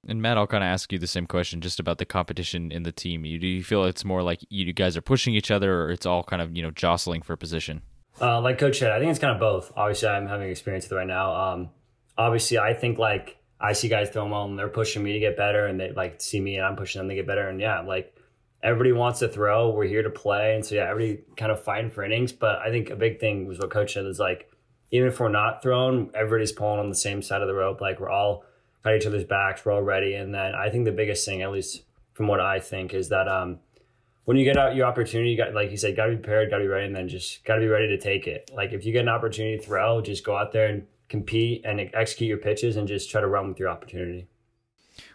And 0.08 0.22
Matt, 0.22 0.38
I'll 0.38 0.48
kind 0.48 0.64
of 0.64 0.68
ask 0.68 0.92
you 0.92 0.98
the 0.98 1.08
same 1.08 1.28
question 1.28 1.62
just 1.62 1.80
about 1.80 2.00
the 2.00 2.06
competition 2.06 2.72
in 2.72 2.84
the 2.84 2.92
team. 2.92 3.24
You, 3.24 3.38
do 3.38 3.48
you 3.48 3.64
feel 3.64 3.86
it's 3.86 4.04
more 4.04 4.24
like 4.24 4.40
you 4.50 4.74
guys 4.74 4.98
are 4.98 5.02
pushing 5.02 5.36
each 5.36 5.52
other, 5.52 5.84
or 5.84 5.92
it's 5.92 6.06
all 6.06 6.24
kind 6.24 6.42
of 6.42 6.56
you 6.56 6.64
know 6.64 6.72
jostling 6.72 7.22
for 7.22 7.36
position? 7.38 7.82
Uh, 8.20 8.42
like 8.42 8.58
Coach 8.58 8.80
said, 8.80 8.92
I 8.92 9.00
think 9.00 9.12
it's 9.12 9.20
kind 9.20 9.34
of 9.34 9.40
both. 9.40 9.72
Obviously, 9.76 10.10
I'm 10.10 10.28
having 10.28 10.50
experience 10.50 10.86
with 10.86 10.94
it 10.94 10.96
right 10.96 11.08
now. 11.08 11.36
Um, 11.36 11.70
obviously, 12.18 12.58
I 12.58 12.74
think 12.74 12.98
like 12.98 13.38
I 13.60 13.74
see 13.74 13.90
guys 13.90 14.10
throwing 14.10 14.32
well, 14.32 14.46
and 14.46 14.58
they're 14.58 14.70
pushing 14.70 15.04
me 15.04 15.14
to 15.14 15.20
get 15.20 15.38
better, 15.38 15.68
and 15.68 15.80
they 15.80 15.92
like 15.92 16.20
see 16.20 16.40
me, 16.40 16.56
and 16.58 16.66
I'm 16.66 16.76
pushing 16.76 17.00
them 17.00 17.10
to 17.10 17.16
get 17.16 17.28
better. 17.28 17.48
And 17.48 17.62
yeah, 17.62 17.82
like 17.82 18.16
everybody 18.64 18.92
wants 18.92 19.20
to 19.20 19.28
throw. 19.28 19.70
We're 19.70 19.86
here 19.86 20.04
to 20.04 20.10
play, 20.10 20.56
and 20.56 20.66
so 20.66 20.76
yeah, 20.76 20.90
everybody 20.90 21.24
kind 21.38 21.52
of 21.52 21.64
fighting 21.64 21.92
for 21.92 22.04
innings. 22.04 22.32
But 22.32 22.58
I 22.60 22.72
think 22.72 22.90
a 22.90 22.96
big 22.96 23.20
thing 23.20 23.46
was 23.46 23.60
what 23.60 23.70
Coach 23.70 23.94
said 23.94 24.06
is 24.06 24.20
like 24.20 24.52
even 24.92 25.08
if 25.08 25.20
we're 25.20 25.30
not 25.30 25.62
throwing, 25.62 26.12
everybody's 26.16 26.52
pulling 26.52 26.80
on 26.80 26.90
the 26.90 26.96
same 26.96 27.22
side 27.22 27.42
of 27.42 27.48
the 27.48 27.54
rope. 27.54 27.82
Like 27.82 28.00
we're 28.00 28.10
all 28.10 28.46
got 28.84 28.96
each 28.96 29.06
other's 29.06 29.24
backs. 29.24 29.66
We're 29.66 29.74
all 29.74 29.82
ready. 29.82 30.16
And 30.16 30.34
then 30.34 30.56
I 30.56 30.70
think 30.70 30.86
the 30.86 30.92
biggest 30.92 31.26
thing, 31.26 31.42
at 31.42 31.52
least 31.52 31.84
from 32.14 32.28
what 32.28 32.40
I 32.40 32.60
think, 32.60 32.94
is 32.94 33.10
that 33.10 33.28
um, 33.28 33.60
when 34.26 34.38
you 34.38 34.44
get 34.44 34.58
out 34.58 34.76
your 34.76 34.86
opportunity, 34.86 35.32
you 35.32 35.38
got 35.38 35.54
like 35.54 35.72
you 35.72 35.78
said, 35.78 35.96
got 35.96 36.06
to 36.06 36.12
be 36.12 36.18
prepared, 36.18 36.50
got 36.50 36.58
to 36.58 36.64
be 36.64 36.68
ready, 36.68 36.86
and 36.86 36.96
then 36.96 37.08
just 37.08 37.44
got 37.46 37.56
to 37.56 37.62
be 37.62 37.68
ready 37.68 37.88
to 37.88 37.98
take 37.98 38.28
it. 38.28 38.50
Like 38.54 38.74
if 38.74 38.86
you 38.86 38.94
get 38.94 39.02
an 39.02 39.10
opportunity 39.10 39.58
to 39.58 39.64
throw, 39.64 40.02
just 40.02 40.24
go 40.24 40.36
out 40.36 40.52
there 40.52 40.68
and 40.68 40.88
compete 41.10 41.62
and 41.66 41.80
execute 41.94 42.30
your 42.30 42.38
pitches 42.38 42.78
and 42.78 42.88
just 42.88 43.10
try 43.10 43.22
to 43.22 43.28
run 43.28 43.50
with 43.50 43.60
your 43.60 43.70
opportunity. 43.70 44.28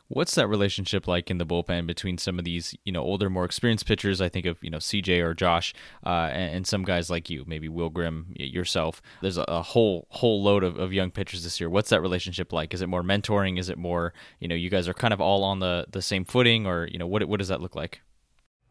What's 0.08 0.36
that 0.36 0.46
relationship 0.46 1.08
like 1.08 1.30
in 1.30 1.38
the 1.38 1.46
bullpen 1.46 1.86
between 1.86 2.16
some 2.18 2.38
of 2.38 2.44
these, 2.44 2.76
you 2.84 2.92
know, 2.92 3.02
older, 3.02 3.28
more 3.28 3.44
experienced 3.44 3.86
pitchers? 3.86 4.20
I 4.20 4.28
think 4.28 4.46
of, 4.46 4.62
you 4.62 4.70
know, 4.70 4.78
CJ 4.78 5.22
or 5.24 5.34
Josh, 5.34 5.74
uh, 6.04 6.30
and, 6.32 6.56
and, 6.56 6.66
some 6.66 6.84
guys 6.84 7.10
like 7.10 7.28
you, 7.28 7.44
maybe 7.46 7.68
Will 7.68 7.90
Grimm, 7.90 8.26
yourself. 8.36 9.02
There's 9.20 9.36
a, 9.36 9.44
a, 9.48 9.62
whole 9.62 10.06
whole 10.10 10.42
load 10.42 10.62
of, 10.62 10.78
of 10.78 10.92
young 10.92 11.10
pitchers 11.10 11.42
this 11.42 11.58
year. 11.60 11.68
What's 11.68 11.90
that 11.90 12.00
relationship 12.00 12.52
like? 12.52 12.72
Is 12.72 12.82
it 12.82 12.88
more 12.88 13.02
mentoring? 13.02 13.58
Is 13.58 13.68
it 13.68 13.78
more, 13.78 14.12
you 14.38 14.46
know, 14.46 14.54
you 14.54 14.70
guys 14.70 14.86
are 14.86 14.94
kind 14.94 15.12
of 15.12 15.20
all 15.20 15.42
on 15.42 15.58
the 15.58 15.86
the 15.90 16.02
same 16.02 16.24
footing, 16.24 16.66
or 16.66 16.86
you 16.86 16.98
know, 16.98 17.06
what 17.06 17.24
what 17.24 17.38
does 17.38 17.48
that 17.48 17.60
look 17.60 17.74
like? 17.74 18.00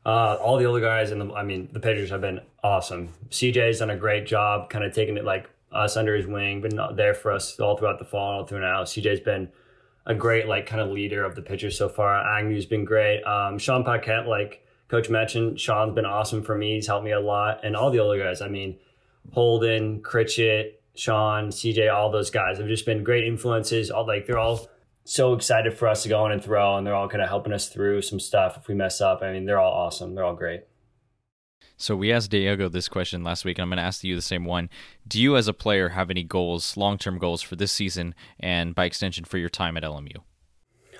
Uh, 0.05 0.37
all 0.39 0.57
the 0.57 0.65
older 0.65 0.81
guys 0.81 1.09
and 1.11 1.19
the, 1.19 1.33
I 1.33 1.43
mean, 1.43 1.67
the 1.71 1.79
pitchers 1.79 2.11
have 2.11 2.21
been 2.21 2.39
awesome. 2.63 3.09
CJ's 3.29 3.79
done 3.79 3.89
a 3.89 3.97
great 3.97 4.27
job, 4.27 4.69
kind 4.69 4.85
of 4.85 4.93
taking 4.93 5.17
it 5.17 5.25
like 5.25 5.49
us 5.71 5.97
under 5.97 6.15
his 6.15 6.27
wing, 6.27 6.61
been 6.61 6.79
there 6.93 7.15
for 7.15 7.31
us 7.31 7.59
all 7.59 7.75
throughout 7.75 7.97
the 7.97 8.05
fall, 8.05 8.39
all 8.39 8.45
through 8.45 8.61
now. 8.61 8.83
CJ's 8.83 9.19
been 9.19 9.49
a 10.05 10.13
great 10.13 10.47
like 10.47 10.67
kind 10.67 10.81
of 10.81 10.89
leader 10.89 11.23
of 11.23 11.35
the 11.35 11.41
pitchers 11.41 11.77
so 11.77 11.89
far. 11.89 12.15
Agnew's 12.15 12.65
been 12.65 12.85
great. 12.85 13.23
Um, 13.23 13.57
Sean 13.57 13.83
Paquette, 13.83 14.27
like 14.27 14.65
Coach 14.87 15.09
mentioned, 15.09 15.59
Sean's 15.59 15.95
been 15.95 16.05
awesome 16.05 16.43
for 16.43 16.55
me. 16.55 16.75
He's 16.75 16.87
helped 16.87 17.05
me 17.05 17.11
a 17.11 17.19
lot, 17.19 17.61
and 17.63 17.75
all 17.75 17.91
the 17.91 17.99
other 17.99 18.17
guys. 18.17 18.41
I 18.41 18.47
mean, 18.47 18.77
Holden, 19.31 20.01
Critchett, 20.01 20.81
Sean, 20.95 21.49
CJ, 21.49 21.93
all 21.93 22.11
those 22.11 22.29
guys 22.29 22.57
have 22.59 22.67
just 22.67 22.85
been 22.85 23.03
great 23.03 23.25
influences. 23.25 23.89
All 23.89 24.05
like 24.05 24.27
they're 24.27 24.37
all 24.37 24.67
so 25.03 25.33
excited 25.33 25.73
for 25.77 25.87
us 25.87 26.03
to 26.03 26.09
go 26.09 26.25
in 26.25 26.31
and 26.31 26.43
throw, 26.43 26.77
and 26.77 26.85
they're 26.85 26.95
all 26.95 27.09
kind 27.09 27.23
of 27.23 27.29
helping 27.29 27.53
us 27.53 27.69
through 27.69 28.01
some 28.01 28.19
stuff 28.19 28.57
if 28.57 28.67
we 28.67 28.75
mess 28.75 29.01
up. 29.01 29.21
I 29.21 29.31
mean, 29.31 29.45
they're 29.45 29.59
all 29.59 29.73
awesome. 29.73 30.15
They're 30.15 30.23
all 30.23 30.35
great. 30.35 30.63
So 31.77 31.95
we 31.95 32.11
asked 32.11 32.31
Diego 32.31 32.69
this 32.69 32.87
question 32.87 33.23
last 33.23 33.43
week, 33.43 33.57
and 33.57 33.63
I'm 33.63 33.69
going 33.69 33.77
to 33.77 33.83
ask 33.83 34.03
you 34.03 34.15
the 34.15 34.21
same 34.21 34.45
one. 34.45 34.69
Do 35.07 35.21
you, 35.21 35.35
as 35.35 35.47
a 35.47 35.53
player, 35.53 35.89
have 35.89 36.09
any 36.09 36.23
goals, 36.23 36.77
long-term 36.77 37.17
goals 37.17 37.41
for 37.41 37.55
this 37.55 37.71
season, 37.71 38.15
and 38.39 38.73
by 38.73 38.85
extension 38.85 39.25
for 39.25 39.37
your 39.37 39.49
time 39.49 39.75
at 39.75 39.83
LMU? 39.83 40.17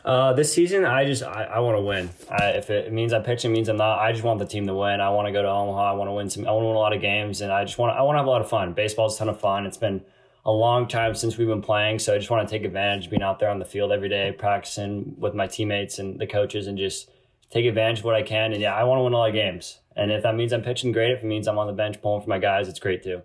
Uh, 0.04 0.34
this 0.34 0.54
season, 0.54 0.86
I 0.86 1.06
just 1.06 1.24
I, 1.24 1.46
I 1.46 1.60
want 1.60 1.78
to 1.78 1.82
win. 1.82 2.12
I, 2.30 2.50
if 2.50 2.70
it 2.70 2.94
means 2.94 3.12
I 3.12 3.20
pitch, 3.20 3.26
pitching, 3.26 3.54
means 3.54 3.70
I'm 3.70 3.78
not. 3.78 4.00
I 4.00 4.12
just 4.12 4.24
want 4.24 4.38
the 4.38 4.46
team 4.46 4.68
to 4.68 4.76
win. 4.76 5.02
I 5.02 5.10
want 5.10 5.28
to 5.28 5.32
go 5.32 5.42
to 5.42 5.50
Omaha. 5.50 5.92
I 5.92 5.94
want 5.94 6.10
to 6.10 6.14
win 6.14 6.30
some. 6.30 6.48
I 6.48 6.52
want 6.52 6.64
to 6.64 6.68
win 6.68 6.76
a 6.76 6.80
lot 6.80 6.94
of 6.94 7.02
games, 7.02 7.42
and 7.42 7.52
I 7.52 7.64
just 7.66 7.80
want 7.80 7.98
I 7.98 8.04
want 8.04 8.16
to 8.16 8.20
have 8.20 8.28
a 8.28 8.30
lot 8.30 8.42
of 8.42 8.48
fun. 8.48 8.74
Baseball's 8.74 9.16
a 9.16 9.20
ton 9.20 9.30
of 9.30 9.40
fun. 9.40 9.66
It's 9.66 9.78
been 9.78 10.04
a 10.46 10.52
long 10.52 10.88
time 10.88 11.16
since 11.16 11.38
we've 11.38 11.48
been 11.48 11.62
playing, 11.62 11.98
so 11.98 12.14
I 12.14 12.20
just 12.20 12.30
want 12.30 12.48
to 12.48 12.56
take 12.56 12.64
advantage 12.66 13.06
of 13.06 13.12
being 13.12 13.24
out 13.24 13.40
there 13.40 13.50
on 13.50 13.58
the 13.58 13.66
field 13.66 13.92
every 13.92 14.10
day, 14.10 14.32
practicing 14.32 15.16
with 15.18 15.34
my 15.34 15.48
teammates 15.48 15.98
and 15.98 16.20
the 16.20 16.28
coaches, 16.28 16.68
and 16.68 16.78
just 16.78 17.10
take 17.50 17.66
advantage 17.66 18.00
of 18.00 18.06
what 18.06 18.14
I 18.14 18.22
can. 18.22 18.54
And 18.54 18.62
yeah, 18.62 18.76
I 18.76 18.84
want 18.84 19.00
to 19.00 19.04
win 19.04 19.14
a 19.14 19.18
lot 19.18 19.30
of 19.30 19.34
games. 19.34 19.80
And 19.96 20.12
if 20.12 20.24
that 20.24 20.36
means 20.36 20.52
I'm 20.52 20.62
pitching, 20.62 20.92
great. 20.92 21.12
If 21.12 21.24
it 21.24 21.26
means 21.26 21.48
I'm 21.48 21.58
on 21.58 21.68
the 21.68 21.74
bench 21.74 22.02
pulling 22.02 22.22
for 22.22 22.30
my 22.30 22.40
guys, 22.40 22.68
it's 22.68 22.80
great 22.80 23.04
too. 23.04 23.22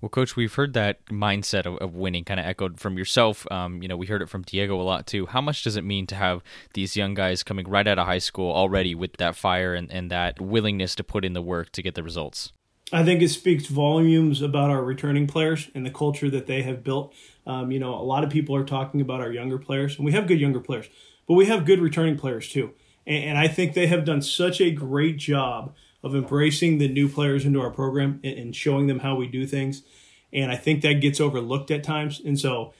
Well, 0.00 0.08
Coach, 0.08 0.36
we've 0.36 0.54
heard 0.54 0.74
that 0.74 1.04
mindset 1.06 1.66
of, 1.66 1.76
of 1.78 1.96
winning 1.96 2.22
kind 2.22 2.38
of 2.38 2.46
echoed 2.46 2.78
from 2.78 2.96
yourself. 2.96 3.50
Um, 3.50 3.82
you 3.82 3.88
know, 3.88 3.96
we 3.96 4.06
heard 4.06 4.22
it 4.22 4.28
from 4.28 4.42
Diego 4.42 4.80
a 4.80 4.82
lot 4.82 5.08
too. 5.08 5.26
How 5.26 5.40
much 5.40 5.64
does 5.64 5.76
it 5.76 5.82
mean 5.82 6.06
to 6.06 6.14
have 6.14 6.42
these 6.74 6.96
young 6.96 7.14
guys 7.14 7.42
coming 7.42 7.68
right 7.68 7.86
out 7.86 7.98
of 7.98 8.06
high 8.06 8.18
school 8.18 8.52
already 8.52 8.94
with 8.94 9.16
that 9.16 9.34
fire 9.34 9.74
and, 9.74 9.90
and 9.90 10.08
that 10.10 10.40
willingness 10.40 10.94
to 10.96 11.04
put 11.04 11.24
in 11.24 11.32
the 11.32 11.42
work 11.42 11.72
to 11.72 11.82
get 11.82 11.96
the 11.96 12.04
results? 12.04 12.52
I 12.92 13.04
think 13.04 13.20
it 13.20 13.28
speaks 13.28 13.66
volumes 13.66 14.40
about 14.40 14.70
our 14.70 14.82
returning 14.82 15.26
players 15.26 15.68
and 15.74 15.84
the 15.84 15.90
culture 15.90 16.30
that 16.30 16.46
they 16.46 16.62
have 16.62 16.84
built. 16.84 17.12
Um, 17.44 17.72
you 17.72 17.80
know, 17.80 17.94
a 17.94 18.02
lot 18.02 18.22
of 18.22 18.30
people 18.30 18.54
are 18.54 18.64
talking 18.64 19.00
about 19.00 19.20
our 19.20 19.32
younger 19.32 19.58
players, 19.58 19.96
and 19.96 20.06
we 20.06 20.12
have 20.12 20.26
good 20.26 20.40
younger 20.40 20.60
players, 20.60 20.88
but 21.26 21.34
we 21.34 21.46
have 21.46 21.66
good 21.66 21.80
returning 21.80 22.16
players 22.16 22.48
too. 22.48 22.72
And, 23.08 23.38
I 23.38 23.48
think 23.48 23.72
they 23.72 23.86
have 23.86 24.04
done 24.04 24.20
such 24.20 24.60
a 24.60 24.70
great 24.70 25.16
job 25.16 25.74
of 26.02 26.14
embracing 26.14 26.76
the 26.76 26.88
new 26.88 27.08
players 27.08 27.46
into 27.46 27.60
our 27.60 27.70
program 27.70 28.20
and, 28.22 28.38
and 28.38 28.56
showing 28.56 28.86
them 28.86 28.98
how 28.98 29.16
we 29.16 29.26
do 29.26 29.46
things. 29.46 29.82
And 30.32 30.52
I 30.52 30.56
think 30.56 30.82
that 30.82 31.00
gets 31.00 31.20
overlooked 31.20 31.70
at 31.70 31.82
times. 31.82 32.20
And 32.22 32.38
so 32.38 32.74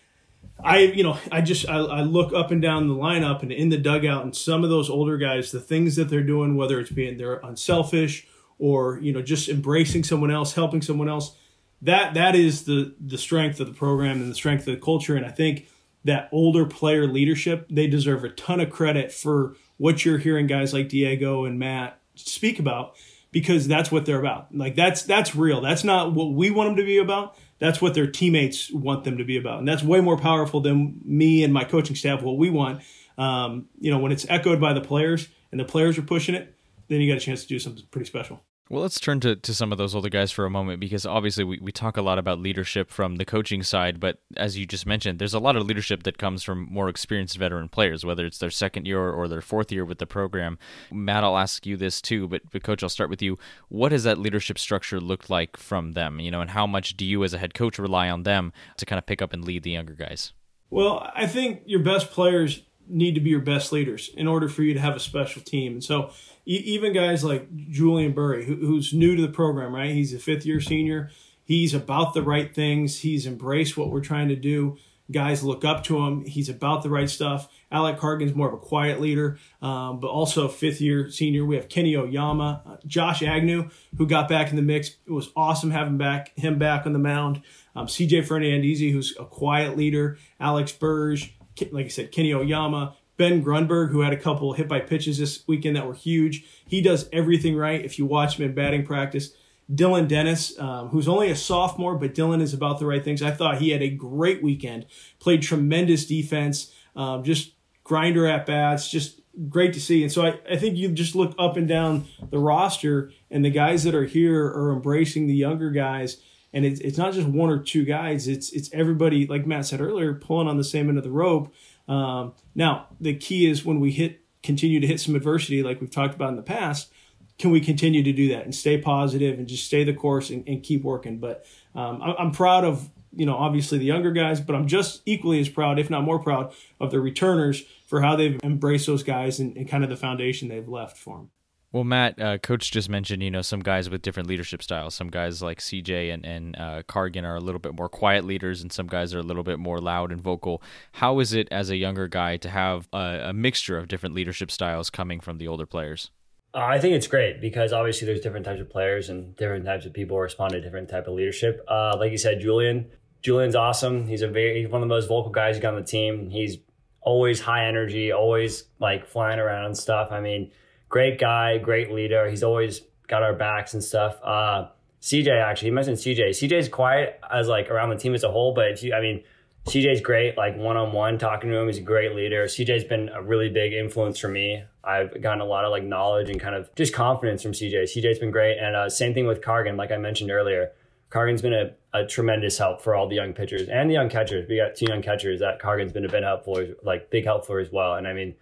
I, 0.63 0.81
you 0.81 1.03
know, 1.03 1.19
I 1.33 1.41
just 1.41 1.69
I, 1.69 1.79
I, 1.79 2.01
look 2.03 2.33
up 2.33 2.51
and 2.51 2.61
down 2.61 2.89
the 2.89 2.95
lineup 2.95 3.43
and 3.43 3.53
in 3.53 3.69
the 3.69 3.79
dugout, 3.79 4.25
and 4.25 4.37
some 4.37 4.65
of 4.65 4.71
those 4.71 4.91
older 4.91 5.17
guys, 5.17 5.51
the 5.51 5.61
things 5.61 5.97
that 5.97 6.09
they're 6.11 6.23
doing, 6.23 6.57
whether 6.57 6.81
it's 6.81 6.91
being 6.91 7.17
they're 7.17 7.39
unselfish 7.39 8.27
or 8.59 8.99
you 8.99 9.13
know 9.13 9.23
just 9.23 9.49
embracing 9.49 10.03
someone 10.05 10.31
else, 10.31 10.55
helping 10.55 10.83
someone 10.83 11.09
else, 11.09 11.37
that 11.81 12.15
that 12.15 12.35
is 12.35 12.65
the 12.65 12.95
the 13.01 13.19
strength 13.19 13.61
of 13.61 13.69
the 13.69 13.73
program 13.73 14.21
and 14.21 14.31
the 14.31 14.35
strength 14.35 14.67
of 14.67 14.75
the 14.75 14.81
culture. 14.81 15.17
And 15.17 15.25
I 15.25 15.31
think 15.31 15.69
that 16.05 16.29
older 16.33 16.67
player 16.67 17.07
leadership, 17.07 17.67
they 17.71 17.87
deserve 17.87 18.25
a 18.25 18.31
ton 18.31 18.61
of 18.61 18.71
credit 18.71 19.13
for 19.13 19.55
what 19.79 20.05
you're 20.05 20.19
hearing 20.19 20.47
guys 20.47 20.75
like 20.75 20.89
Diego 20.89 21.45
and 21.45 21.59
Matt 21.59 21.99
speak 22.15 22.59
about 22.59 22.97
because 23.31 23.67
that's 23.67 23.91
what 23.91 24.07
they're 24.07 24.21
about. 24.21 24.55
Like 24.55 24.77
that's 24.77 25.03
that's 25.03 25.35
real. 25.35 25.61
That's 25.61 25.85
not 25.85 26.13
what 26.13 26.33
we 26.33 26.51
want 26.51 26.71
them 26.71 26.77
to 26.77 26.85
be 26.85 26.99
about. 26.99 27.37
That's 27.59 27.81
what 27.81 27.95
their 27.95 28.07
teammates 28.07 28.71
want 28.71 29.05
them 29.05 29.19
to 29.19 29.25
be 29.25 29.37
about, 29.37 29.59
and 29.59 29.67
that's 29.67 29.83
way 29.83 30.01
more 30.01 30.17
powerful 30.17 30.61
than 30.61 31.01
me 31.05 31.43
and 31.43 31.53
my 31.53 31.65
coaching 31.65 31.97
staff. 31.97 32.23
What 32.23 32.37
we 32.37 32.51
want, 32.51 32.83
um, 33.17 33.67
you 33.81 33.91
know, 33.91 33.99
when 33.99 34.13
it's 34.13 34.27
echoed 34.29 34.61
by 34.61 34.75
the 34.75 34.81
players 34.81 35.29
and 35.51 35.59
the 35.59 35.65
players 35.65 35.99
are 35.99 36.03
pushing 36.03 36.35
it, 36.35 36.55
then 36.89 37.01
you 37.01 37.13
got 37.13 37.21
a 37.21 37.25
chance 37.25 37.43
to 37.43 37.49
do 37.49 37.59
something 37.59 37.85
pretty 37.91 38.07
special. 38.07 38.41
Well, 38.71 38.83
let's 38.83 39.01
turn 39.01 39.21
to, 39.21 39.35
to 39.35 39.55
some 39.55 39.73
of 39.73 39.79
those 39.79 39.95
older 39.95 40.11
guys 40.11 40.31
for 40.31 40.45
a 40.45 40.51
moment 40.51 40.79
because 40.79 41.07
obviously 41.07 41.43
we, 41.43 41.59
we 41.59 41.73
talk 41.73 41.97
a 41.97 42.03
lot 42.03 42.19
about 42.19 42.39
leadership 42.39 42.91
from 42.91 43.17
the 43.17 43.25
coaching 43.25 43.63
side, 43.63 43.99
but 43.99 44.19
as 44.37 44.59
you 44.59 44.67
just 44.67 44.85
mentioned, 44.85 45.19
there's 45.19 45.33
a 45.33 45.39
lot 45.39 45.57
of 45.57 45.67
leadership 45.67 46.03
that 46.03 46.19
comes 46.19 46.43
from 46.43 46.69
more 46.71 46.91
experienced 46.91 47.39
veteran 47.39 47.71
players, 47.71 48.05
whether 48.05 48.27
it's 48.27 48.37
their 48.37 48.51
second 48.51 48.87
year 48.87 49.09
or 49.11 49.27
their 49.27 49.41
fourth 49.41 49.73
year 49.73 49.87
with 49.87 49.99
the 49.99 50.07
program. 50.07 50.59
Matt, 50.93 51.25
I'll 51.25 51.39
ask 51.39 51.65
you 51.65 51.79
this 51.79 52.03
too, 52.03 52.29
but, 52.29 52.43
but 52.53 52.63
coach, 52.63 52.83
I'll 52.83 52.91
start 52.91 53.09
with 53.09 53.23
you. 53.23 53.39
What 53.69 53.93
has 53.93 54.05
that 54.05 54.19
leadership 54.19 54.59
structure 54.59 55.01
looked 55.01 55.31
like 55.31 55.57
from 55.57 55.93
them? 55.93 56.21
You 56.21 56.31
know, 56.31 56.43
and 56.43 56.51
how 56.51 56.67
much 56.67 56.95
do 56.95 57.07
you 57.07 57.25
as 57.25 57.33
a 57.33 57.39
head 57.39 57.55
coach 57.55 57.79
rely 57.79 58.11
on 58.11 58.25
them 58.25 58.53
to 58.77 58.85
kind 58.85 58.99
of 58.99 59.07
pick 59.07 59.23
up 59.23 59.33
and 59.33 59.47
lead 59.47 59.63
the 59.63 59.71
younger 59.71 59.95
guys? 59.95 60.35
Well, 60.69 61.11
I 61.15 61.27
think 61.27 61.63
your 61.65 61.81
best 61.81 62.11
players 62.11 62.61
need 62.89 63.15
to 63.15 63.21
be 63.21 63.31
your 63.31 63.41
best 63.41 63.73
leaders 63.73 64.11
in 64.15 64.27
order 64.27 64.49
for 64.49 64.63
you 64.63 64.75
to 64.75 64.81
have 64.81 64.97
a 64.97 65.01
special 65.01 65.43
team. 65.43 65.73
And 65.73 65.85
so 65.85 66.11
even 66.47 66.95
guys 66.95 67.23
like 67.23 67.49
Julian 67.69 68.13
Burry, 68.13 68.45
who, 68.47 68.57
who's 68.57 68.95
new 68.95 69.15
to 69.17 69.23
the 69.23 69.29
program, 69.29 69.75
right? 69.75 69.91
He's 69.91 70.15
a 70.15 70.19
fifth 70.19 70.47
year 70.47 70.61
senior. 70.61 71.11
He's 71.45 71.75
about 71.75 72.15
the 72.15 72.23
right 72.23 72.55
things. 72.55 73.01
He's 73.01 73.27
embraced 73.27 73.77
what 73.77 73.91
we're 73.91 74.01
trying 74.01 74.29
to 74.29 74.37
do. 74.37 74.77
Guys 75.11 75.43
look 75.43 75.65
up 75.65 75.85
to 75.85 76.05
him. 76.05 76.25
He's 76.27 76.51
about 76.51 76.83
the 76.83 76.91
right 76.91 77.09
stuff. 77.09 77.49
Alec 77.73 77.99
Cargan's 77.99 78.35
more 78.35 78.49
of 78.49 78.55
a 78.55 78.59
quiet 78.59 79.01
leader, 79.01 79.39
um, 79.63 80.01
but 80.01 80.09
also 80.09 80.49
fifth 80.49 80.83
year 80.83 81.11
senior. 81.11 81.47
We 81.47 81.57
have 81.57 81.71
Kenny 81.71 81.97
Oyama, 81.97 82.63
uh, 82.67 82.77
Josh 82.87 83.23
Agnew, 83.23 83.71
who 83.97 84.07
got 84.07 84.29
back 84.29 84.51
in 84.51 84.57
the 84.57 84.63
mix. 84.63 84.97
It 85.07 85.13
was 85.13 85.31
awesome 85.35 85.71
having 85.71 85.97
back 85.97 86.37
him 86.37 86.59
back 86.59 86.85
on 86.85 86.93
the 86.93 86.99
mound. 86.99 87.43
Um, 87.75 87.87
CJ 87.87 88.27
Fernandez, 88.27 88.81
who's 88.81 89.17
a 89.19 89.25
quiet 89.25 89.79
leader. 89.79 90.19
Alex 90.41 90.73
Burge, 90.73 91.38
like 91.73 91.87
I 91.87 91.89
said, 91.89 92.13
Kenny 92.13 92.33
Oyama, 92.35 92.97
Ben 93.17 93.45
Grunberg, 93.45 93.91
who 93.91 94.01
had 94.01 94.13
a 94.13 94.17
couple 94.17 94.53
hit 94.53 94.69
by 94.69 94.81
pitches 94.81 95.19
this 95.19 95.43
weekend 95.47 95.77
that 95.77 95.87
were 95.87 95.95
huge. 95.95 96.45
He 96.67 96.81
does 96.81 97.09
everything 97.13 97.57
right. 97.57 97.85
If 97.85 97.99
you 97.99 98.07
watch 98.07 98.39
him 98.39 98.47
in 98.47 98.55
batting 98.55 98.87
practice, 98.87 99.33
Dylan 99.71 100.09
Dennis, 100.09 100.59
um, 100.59 100.89
who's 100.89 101.09
only 101.09 101.31
a 101.31 101.37
sophomore, 101.37 101.97
but 101.97 102.15
Dylan 102.15 102.41
is 102.41 102.55
about 102.55 102.79
the 102.79 102.87
right 102.87 103.05
things. 103.05 103.23
I 103.23 103.33
thought 103.33 103.59
he 103.59 103.71
had 103.71 103.83
a 103.83 103.91
great 103.91 104.43
weekend, 104.43 104.87
played 105.19 105.43
tremendous 105.43 106.07
defense, 106.07 106.73
um, 106.97 107.23
just 107.23 107.53
grinder 107.85 108.27
at 108.27 108.47
bats, 108.47 108.91
just 108.91 109.21
great 109.49 109.73
to 109.75 109.81
see. 109.81 110.03
And 110.03 110.11
so 110.11 110.25
I, 110.25 110.41
I 110.51 110.57
think 110.57 110.77
you 110.77 110.89
just 110.93 111.15
look 111.15 111.35
up 111.39 111.57
and 111.57 111.69
down 111.69 112.07
the 112.31 112.39
roster, 112.39 113.13
and 113.31 113.45
the 113.45 113.51
guys 113.51 113.85
that 113.85 113.95
are 113.95 114.07
here 114.07 114.47
are 114.47 114.73
embracing 114.73 115.27
the 115.27 115.35
younger 115.35 115.71
guys. 115.71 116.19
And 116.53 116.65
it's, 116.65 116.81
it's 116.81 116.97
not 116.97 117.13
just 117.13 117.29
one 117.29 117.51
or 117.51 117.59
two 117.59 117.85
guys, 117.85 118.27
it's, 118.27 118.51
it's 118.53 118.71
everybody, 118.73 119.27
like 119.27 119.47
Matt 119.47 119.67
said 119.67 119.81
earlier, 119.81 120.15
pulling 120.15 120.49
on 120.49 120.57
the 120.57 120.65
same 120.65 120.89
end 120.89 120.97
of 120.97 121.05
the 121.05 121.11
rope 121.11 121.53
um, 121.89 122.35
now, 122.55 122.87
the 123.01 123.15
key 123.15 123.51
is 123.51 123.65
when 123.65 123.81
we 123.81 123.91
hit, 123.91 124.21
continue 124.43 124.79
to 124.79 124.87
hit 124.87 125.01
some 125.01 125.17
adversity, 125.17 125.63
like 125.63 125.81
we've 125.81 125.91
talked 125.91 126.15
about 126.15 126.29
in 126.29 126.37
the 126.37 126.43
past, 126.43 126.93
can 127.39 127.51
we 127.51 127.61
continue 127.61 128.03
to 128.03 128.13
do 128.13 128.29
that 128.29 128.45
and 128.45 128.55
stay 128.55 128.79
positive 128.79 129.39
and 129.39 129.49
just 129.49 129.65
stay 129.65 129.85
the 129.85 129.95
course 129.95 130.31
and, 130.31 130.47
and 130.47 130.63
keep 130.63 130.83
working? 130.83 131.19
But 131.19 131.47
um, 131.75 132.03
I'm 132.03 132.33
proud 132.33 132.65
of 132.65 132.91
you 133.15 133.25
know 133.25 133.37
obviously 133.37 133.79
the 133.79 133.87
younger 133.87 134.13
guys, 134.13 134.41
but 134.41 134.55
I'm 134.55 134.67
just 134.67 135.03
equally 135.07 135.41
as 135.41 135.49
proud, 135.49 135.79
if 135.79 135.89
not 135.89 136.03
more 136.03 136.19
proud, 136.19 136.53
of 136.81 136.91
the 136.91 137.01
returners 137.01 137.63
for 137.87 138.03
how 138.03 138.17
they've 138.17 138.39
embraced 138.43 138.87
those 138.87 139.03
guys 139.03 139.39
and, 139.39 139.57
and 139.57 139.69
kind 139.69 139.83
of 139.83 139.91
the 139.91 139.97
foundation 139.97 140.49
they've 140.49 140.69
left 140.69 140.99
for 140.99 141.17
them. 141.17 141.31
Well, 141.71 141.85
Matt, 141.85 142.19
uh, 142.19 142.39
Coach 142.39 142.71
just 142.71 142.89
mentioned, 142.89 143.23
you 143.23 143.31
know, 143.31 143.43
some 143.43 143.61
guys 143.61 143.91
with 143.91 144.01
different 144.01 144.27
leadership 144.27 144.63
styles. 144.63 144.95
Some 144.95 145.09
guys 145.09 145.43
like 145.43 145.59
CJ 145.59 146.15
and, 146.15 146.25
and 146.25 146.57
uh, 146.57 146.83
Cargan 146.89 147.27
are 147.27 147.37
a 147.37 147.41
little 147.41 147.59
bit 147.59 147.77
more 147.77 147.91
quiet 147.91 148.25
leaders, 148.25 148.63
and 148.63 148.73
some 148.73 148.87
guys 148.87 149.13
are 149.13 149.19
a 149.19 149.23
little 149.23 149.43
bit 149.43 149.59
more 149.59 149.79
loud 149.79 150.11
and 150.11 150.21
vocal. 150.21 150.63
How 150.93 151.19
is 151.19 151.35
it 151.35 151.47
as 151.51 151.69
a 151.69 151.77
younger 151.77 152.09
guy 152.09 152.39
to 152.39 152.49
have 152.49 152.89
a, 152.95 153.21
a 153.25 153.33
mixture 153.35 153.77
of 153.77 153.87
different 153.87 154.15
leadership 154.15 154.51
styles 154.51 154.89
coming 154.89 155.21
from 155.21 155.37
the 155.37 155.47
older 155.47 155.67
players? 155.67 156.11
Uh, 156.55 156.61
I 156.61 156.79
think 156.79 156.95
it's 156.95 157.07
great 157.07 157.43
because 157.43 157.75
obviously 157.75 158.07
there's 158.07 158.23
different 158.23 158.47
types 158.47 158.63
of 158.63 158.71
players 158.71 159.11
and 159.11 159.37
different 159.37 159.67
types 159.67 159.85
of 159.85 159.93
people 159.93 160.19
respond 160.19 160.53
to 160.53 160.63
different 160.63 160.89
type 160.89 161.07
of 161.07 161.13
leadership. 161.13 161.63
Uh, 161.69 161.95
like 161.99 162.11
you 162.11 162.17
said, 162.19 162.41
Julian, 162.41 162.91
Julian's 163.21 163.55
awesome. 163.55 164.07
He's 164.07 164.23
a 164.23 164.29
very 164.29 164.63
he's 164.63 164.71
one 164.71 164.83
of 164.83 164.89
the 164.89 164.95
most 164.95 165.07
vocal 165.07 165.31
guys 165.31 165.57
you 165.57 165.63
got 165.63 165.75
on 165.75 165.81
the 165.81 165.87
team. 165.87 166.31
He's 166.31 166.57
always 167.03 167.43
high 167.43 167.67
energy, 167.67 168.11
always 168.11 168.65
like 168.79 169.07
flying 169.07 169.39
around 169.39 169.67
and 169.67 169.77
stuff. 169.77 170.09
I 170.11 170.21
mean 170.21 170.51
great 170.89 171.19
guy, 171.19 171.59
great 171.59 171.93
leader. 171.93 172.29
He's 172.29 172.43
always 172.43 172.83
got 173.07 173.23
our 173.23 173.35
backs 173.35 173.75
and 173.75 173.83
stuff. 173.83 174.19
Uh, 174.23 174.69
CJ 175.01 175.29
actually, 175.41 175.69
he 175.69 175.73
mentioned 175.73 175.99
CJ. 175.99 176.31
CJ's 176.31 176.69
quiet 176.69 177.21
as 177.31 177.49
like 177.49 177.71
around 177.71 177.91
the 177.91 177.97
team 177.97 178.15
as 178.15 178.25
a 178.25 178.31
whole, 178.31 178.53
but 178.53 178.83
I 178.93 179.01
mean, 179.01 179.23
CJ's 179.67 180.01
great, 180.01 180.37
like 180.37 180.57
one 180.57 180.77
on 180.77 180.93
one, 180.93 181.19
talking 181.19 181.51
to 181.51 181.57
him. 181.57 181.67
He's 181.67 181.79
a 181.79 181.83
great 181.83 182.15
leader. 182.15 182.45
CJ's 182.47 182.85
been 182.85 183.11
a 183.11 183.23
really 183.23 183.51
big 183.51 183.73
influence 183.73 184.19
for 184.19 184.29
me. 184.29 184.65
I've 184.83 185.21
gotten 185.21 185.41
a 185.41 185.45
lot 185.45 185.65
of 185.65 185.71
like 185.71 185.85
knowledge 185.85 186.31
and 186.31 186.41
kind 186.41 186.55
of 186.55 186.75
just 186.75 186.95
confidence 186.95 187.43
from 187.43 187.53
CJ. 187.53 187.83
CJ's 187.85 188.19
been 188.19 188.31
great, 188.31 188.59
and 188.59 188.75
uh, 188.75 188.89
same 188.89 189.15
thing 189.15 189.27
with 189.27 189.43
Cargan. 189.43 189.77
Like 189.77 189.93
I 189.93 189.99
mentioned 189.99 190.31
earlier, 190.31 190.73
Cargan's 191.11 191.43
been 191.43 191.53
a, 191.53 191.71
a 191.93 192.07
tremendous 192.07 192.57
help 192.59 192.81
for 192.81 192.95
all 192.95 193.09
the 193.09 193.17
young 193.17 193.35
pitchers 193.35 193.69
and 193.69 193.89
the 193.89 193.95
young 193.95 194.09
catchers. 194.09 194.49
We 194.49 194.57
got 194.57 194.75
two 194.75 194.87
young 194.89 195.03
catchers 195.03 195.41
that 195.41 195.61
Cargan's 195.61 195.93
been 195.93 196.05
a 196.05 196.09
bit 196.09 196.23
helpful, 196.23 196.65
like 196.83 197.11
big 197.11 197.25
help 197.25 197.47
for 197.47 197.61
as 197.61 197.71
well. 197.71 197.95
And 197.95 198.09
I 198.09 198.15
mean, 198.15 198.35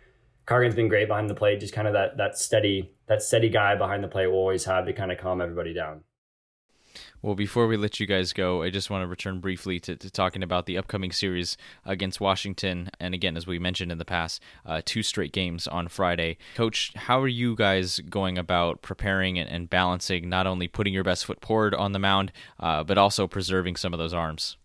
Cargan's 0.46 0.76
been 0.76 0.88
great 0.88 1.08
behind 1.08 1.28
the 1.28 1.34
plate, 1.34 1.60
just 1.60 1.74
kind 1.74 1.88
of 1.88 1.94
that 1.94 2.16
that 2.16 2.38
steady 2.38 2.92
that 3.06 3.22
steady 3.22 3.48
guy 3.48 3.74
behind 3.76 4.02
the 4.02 4.08
plate 4.08 4.28
will 4.28 4.38
always 4.38 4.64
have 4.64 4.86
to 4.86 4.92
kind 4.92 5.12
of 5.12 5.18
calm 5.18 5.40
everybody 5.40 5.74
down. 5.74 6.04
Well, 7.22 7.34
before 7.34 7.66
we 7.66 7.76
let 7.76 7.98
you 7.98 8.06
guys 8.06 8.32
go, 8.32 8.62
I 8.62 8.70
just 8.70 8.88
want 8.88 9.02
to 9.02 9.06
return 9.06 9.40
briefly 9.40 9.80
to, 9.80 9.96
to 9.96 10.10
talking 10.10 10.42
about 10.42 10.66
the 10.66 10.78
upcoming 10.78 11.12
series 11.12 11.56
against 11.84 12.20
Washington. 12.20 12.90
And 13.00 13.14
again, 13.14 13.36
as 13.36 13.46
we 13.46 13.58
mentioned 13.58 13.90
in 13.90 13.98
the 13.98 14.04
past, 14.04 14.40
uh, 14.64 14.82
two 14.84 15.02
straight 15.02 15.32
games 15.32 15.66
on 15.66 15.88
Friday. 15.88 16.38
Coach, 16.54 16.92
how 16.94 17.20
are 17.20 17.28
you 17.28 17.56
guys 17.56 17.98
going 17.98 18.38
about 18.38 18.82
preparing 18.82 19.38
and, 19.38 19.50
and 19.50 19.68
balancing 19.68 20.28
not 20.28 20.46
only 20.46 20.68
putting 20.68 20.94
your 20.94 21.04
best 21.04 21.26
foot 21.26 21.44
forward 21.44 21.74
on 21.74 21.92
the 21.92 21.98
mound, 21.98 22.32
uh, 22.60 22.84
but 22.84 22.98
also 22.98 23.26
preserving 23.26 23.76
some 23.76 23.92
of 23.92 23.98
those 23.98 24.14
arms? 24.14 24.56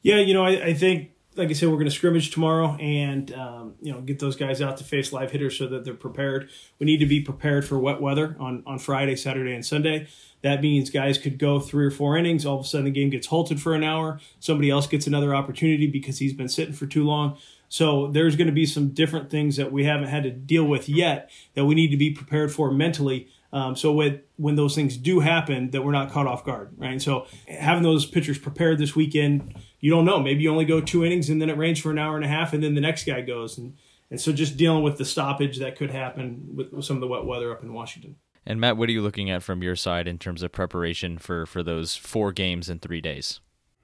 Yeah, 0.00 0.16
you 0.16 0.32
know, 0.32 0.44
I, 0.44 0.66
I 0.66 0.74
think 0.74 1.10
like 1.38 1.50
I 1.50 1.52
said, 1.52 1.68
we're 1.68 1.76
going 1.76 1.86
to 1.86 1.92
scrimmage 1.92 2.30
tomorrow, 2.32 2.76
and 2.80 3.32
um, 3.32 3.74
you 3.80 3.92
know, 3.92 4.00
get 4.00 4.18
those 4.18 4.36
guys 4.36 4.60
out 4.60 4.76
to 4.78 4.84
face 4.84 5.12
live 5.12 5.30
hitters 5.30 5.56
so 5.56 5.68
that 5.68 5.84
they're 5.84 5.94
prepared. 5.94 6.50
We 6.78 6.86
need 6.86 6.98
to 6.98 7.06
be 7.06 7.20
prepared 7.20 7.66
for 7.66 7.78
wet 7.78 8.00
weather 8.00 8.36
on 8.38 8.62
on 8.66 8.78
Friday, 8.78 9.16
Saturday, 9.16 9.54
and 9.54 9.64
Sunday. 9.64 10.08
That 10.42 10.60
means 10.60 10.90
guys 10.90 11.16
could 11.16 11.38
go 11.38 11.60
three 11.60 11.86
or 11.86 11.90
four 11.90 12.16
innings. 12.16 12.44
All 12.44 12.58
of 12.58 12.64
a 12.64 12.68
sudden, 12.68 12.84
the 12.84 12.90
game 12.90 13.10
gets 13.10 13.28
halted 13.28 13.60
for 13.60 13.74
an 13.74 13.84
hour. 13.84 14.20
Somebody 14.40 14.70
else 14.70 14.86
gets 14.86 15.06
another 15.06 15.34
opportunity 15.34 15.86
because 15.86 16.18
he's 16.18 16.32
been 16.32 16.48
sitting 16.48 16.74
for 16.74 16.86
too 16.86 17.04
long. 17.04 17.38
So 17.68 18.06
there's 18.08 18.36
going 18.36 18.46
to 18.46 18.52
be 18.52 18.66
some 18.66 18.88
different 18.90 19.30
things 19.30 19.56
that 19.56 19.72
we 19.72 19.84
haven't 19.84 20.08
had 20.08 20.22
to 20.22 20.30
deal 20.30 20.64
with 20.64 20.88
yet 20.88 21.30
that 21.54 21.66
we 21.66 21.74
need 21.74 21.90
to 21.90 21.96
be 21.96 22.10
prepared 22.10 22.52
for 22.52 22.70
mentally. 22.70 23.28
Um, 23.52 23.76
so 23.76 23.92
with, 23.92 24.20
when 24.36 24.56
those 24.56 24.74
things 24.74 24.96
do 24.96 25.20
happen, 25.20 25.70
that 25.70 25.82
we're 25.82 25.92
not 25.92 26.10
caught 26.10 26.26
off 26.26 26.44
guard, 26.44 26.70
right? 26.76 26.92
And 26.92 27.02
so 27.02 27.26
having 27.46 27.82
those 27.82 28.06
pitchers 28.06 28.38
prepared 28.38 28.78
this 28.78 28.94
weekend, 28.94 29.54
you 29.80 29.90
don't 29.90 30.04
know. 30.04 30.20
Maybe 30.20 30.42
you 30.42 30.50
only 30.50 30.64
go 30.64 30.80
two 30.80 31.04
innings 31.04 31.30
and 31.30 31.40
then 31.40 31.50
it 31.50 31.56
rains 31.56 31.78
for 31.78 31.90
an 31.90 31.98
hour 31.98 32.16
and 32.16 32.24
a 32.24 32.28
half, 32.28 32.52
and 32.52 32.62
then 32.62 32.74
the 32.74 32.80
next 32.80 33.04
guy 33.04 33.20
goes, 33.20 33.58
and 33.58 33.76
and 34.10 34.20
so 34.20 34.32
just 34.32 34.56
dealing 34.56 34.82
with 34.82 34.98
the 34.98 35.04
stoppage 35.04 35.58
that 35.58 35.76
could 35.76 35.90
happen 35.90 36.48
with, 36.54 36.72
with 36.72 36.84
some 36.84 36.96
of 36.96 37.00
the 37.00 37.06
wet 37.06 37.26
weather 37.26 37.52
up 37.52 37.62
in 37.62 37.72
Washington. 37.72 38.16
And 38.46 38.58
Matt, 38.60 38.78
what 38.78 38.88
are 38.88 38.92
you 38.92 39.02
looking 39.02 39.28
at 39.28 39.42
from 39.42 39.62
your 39.62 39.76
side 39.76 40.08
in 40.08 40.16
terms 40.16 40.42
of 40.42 40.52
preparation 40.52 41.18
for 41.18 41.44
for 41.46 41.62
those 41.62 41.94
four 41.94 42.32
games 42.32 42.68
in 42.70 42.78
three 42.78 43.00
days? 43.00 43.40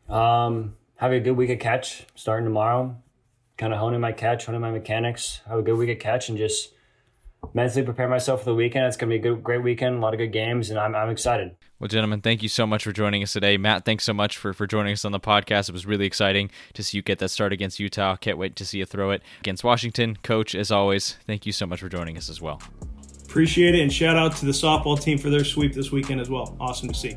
Um, 0.09 0.77
have 0.97 1.13
a 1.13 1.21
good 1.21 1.33
week 1.33 1.51
of 1.51 1.59
catch 1.59 2.07
starting 2.15 2.47
tomorrow. 2.47 2.97
Kind 3.57 3.73
of 3.73 3.79
honing 3.79 4.01
my 4.01 4.13
catch, 4.13 4.47
honing 4.47 4.61
my 4.61 4.71
mechanics. 4.71 5.43
Have 5.47 5.59
a 5.59 5.63
good 5.63 5.77
week 5.77 5.91
of 5.91 5.99
catch, 5.99 6.29
and 6.29 6.39
just 6.39 6.73
mentally 7.53 7.85
prepare 7.85 8.09
myself 8.09 8.41
for 8.41 8.47
the 8.47 8.55
weekend. 8.55 8.87
It's 8.87 8.97
going 8.97 9.11
to 9.11 9.19
be 9.19 9.19
a 9.19 9.33
good, 9.33 9.43
great 9.43 9.63
weekend, 9.63 9.97
a 9.97 9.99
lot 10.01 10.15
of 10.15 10.19
good 10.19 10.33
games, 10.33 10.71
and 10.71 10.79
I'm, 10.79 10.95
I'm 10.95 11.11
excited. 11.11 11.57
Well, 11.79 11.89
gentlemen, 11.89 12.21
thank 12.21 12.43
you 12.43 12.49
so 12.49 12.67
much 12.67 12.85
for 12.85 12.93
joining 12.93 13.23
us 13.23 13.33
today. 13.33 13.57
Matt, 13.57 13.85
thanks 13.85 14.05
so 14.05 14.15
much 14.15 14.37
for, 14.37 14.53
for 14.53 14.67
joining 14.67 14.93
us 14.93 15.05
on 15.05 15.13
the 15.13 15.21
podcast. 15.21 15.69
It 15.69 15.73
was 15.73 15.85
really 15.85 16.07
exciting 16.07 16.51
to 16.73 16.83
see 16.83 16.97
you 16.97 17.03
get 17.03 17.19
that 17.19 17.29
start 17.29 17.53
against 17.53 17.79
Utah. 17.79 18.17
Can't 18.17 18.39
wait 18.39 18.57
to 18.57 18.65
see 18.65 18.79
you 18.79 18.87
throw 18.87 19.11
it 19.11 19.23
against 19.41 19.65
Washington. 19.65 20.17
Coach, 20.23 20.55
as 20.55 20.71
always, 20.71 21.19
thank 21.27 21.45
you 21.47 21.53
so 21.53 21.67
much 21.67 21.81
for 21.81 21.89
joining 21.89 22.17
us 22.17 22.31
as 22.31 22.41
well. 22.41 22.63
Appreciate 23.25 23.75
it, 23.75 23.81
and 23.81 23.93
shout 23.93 24.17
out 24.17 24.37
to 24.37 24.47
the 24.47 24.53
softball 24.53 25.01
team 25.01 25.19
for 25.19 25.29
their 25.29 25.45
sweep 25.45 25.75
this 25.75 25.91
weekend 25.91 26.21
as 26.21 26.31
well. 26.31 26.57
Awesome 26.61 26.89
to 26.89 26.95
see. 26.95 27.17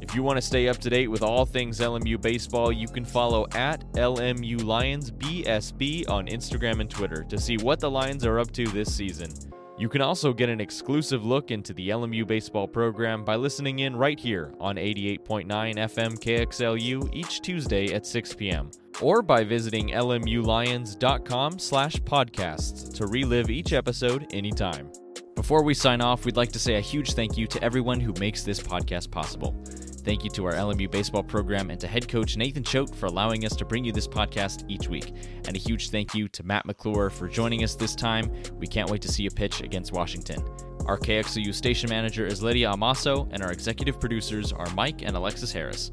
If 0.00 0.14
you 0.14 0.22
want 0.22 0.38
to 0.38 0.42
stay 0.42 0.68
up 0.68 0.78
to 0.78 0.88
date 0.88 1.08
with 1.08 1.22
all 1.22 1.44
things 1.44 1.80
LMU 1.80 2.18
baseball, 2.22 2.72
you 2.72 2.88
can 2.88 3.04
follow 3.04 3.46
at 3.54 3.84
LMU 3.92 4.64
Lions 4.64 5.10
BSB 5.10 6.08
on 6.08 6.26
Instagram 6.28 6.80
and 6.80 6.88
Twitter 6.88 7.24
to 7.24 7.38
see 7.38 7.58
what 7.58 7.78
the 7.78 7.90
Lions 7.90 8.24
are 8.24 8.38
up 8.38 8.50
to 8.52 8.64
this 8.68 8.94
season. 8.94 9.30
You 9.78 9.88
can 9.88 10.02
also 10.02 10.32
get 10.32 10.48
an 10.48 10.60
exclusive 10.60 11.24
look 11.24 11.52
into 11.52 11.72
the 11.72 11.90
LMU 11.90 12.26
baseball 12.26 12.66
program 12.66 13.24
by 13.24 13.36
listening 13.36 13.78
in 13.78 13.94
right 13.94 14.18
here 14.18 14.52
on 14.58 14.74
88.9 14.74 15.46
FM 15.46 16.18
KXLU 16.18 17.14
each 17.14 17.40
Tuesday 17.42 17.94
at 17.94 18.04
6 18.04 18.34
p.m. 18.34 18.72
or 19.00 19.22
by 19.22 19.44
visiting 19.44 19.90
lmulions.com 19.90 21.60
slash 21.60 21.94
podcasts 21.98 22.92
to 22.94 23.06
relive 23.06 23.50
each 23.50 23.72
episode 23.72 24.26
anytime. 24.32 24.90
Before 25.36 25.62
we 25.62 25.74
sign 25.74 26.00
off, 26.00 26.24
we'd 26.24 26.36
like 26.36 26.50
to 26.52 26.58
say 26.58 26.74
a 26.74 26.80
huge 26.80 27.12
thank 27.12 27.38
you 27.38 27.46
to 27.46 27.62
everyone 27.62 28.00
who 28.00 28.12
makes 28.18 28.42
this 28.42 28.58
podcast 28.60 29.12
possible. 29.12 29.54
Thank 30.04 30.24
you 30.24 30.30
to 30.30 30.46
our 30.46 30.54
LMU 30.54 30.90
baseball 30.90 31.22
program 31.22 31.70
and 31.70 31.80
to 31.80 31.86
head 31.86 32.08
coach 32.08 32.36
Nathan 32.36 32.62
Choate 32.62 32.94
for 32.94 33.06
allowing 33.06 33.44
us 33.44 33.54
to 33.56 33.64
bring 33.64 33.84
you 33.84 33.92
this 33.92 34.08
podcast 34.08 34.64
each 34.68 34.88
week. 34.88 35.12
And 35.46 35.56
a 35.56 35.58
huge 35.58 35.90
thank 35.90 36.14
you 36.14 36.28
to 36.28 36.42
Matt 36.42 36.66
McClure 36.66 37.10
for 37.10 37.28
joining 37.28 37.64
us 37.64 37.74
this 37.74 37.94
time. 37.94 38.32
We 38.54 38.66
can't 38.66 38.90
wait 38.90 39.02
to 39.02 39.08
see 39.08 39.24
you 39.24 39.30
pitch 39.30 39.60
against 39.60 39.92
Washington. 39.92 40.42
Our 40.86 40.98
KXLU 40.98 41.52
station 41.52 41.90
manager 41.90 42.26
is 42.26 42.42
Lydia 42.42 42.70
Amaso, 42.70 43.28
and 43.30 43.42
our 43.42 43.52
executive 43.52 44.00
producers 44.00 44.52
are 44.52 44.68
Mike 44.74 45.02
and 45.02 45.14
Alexis 45.16 45.52
Harris. 45.52 45.90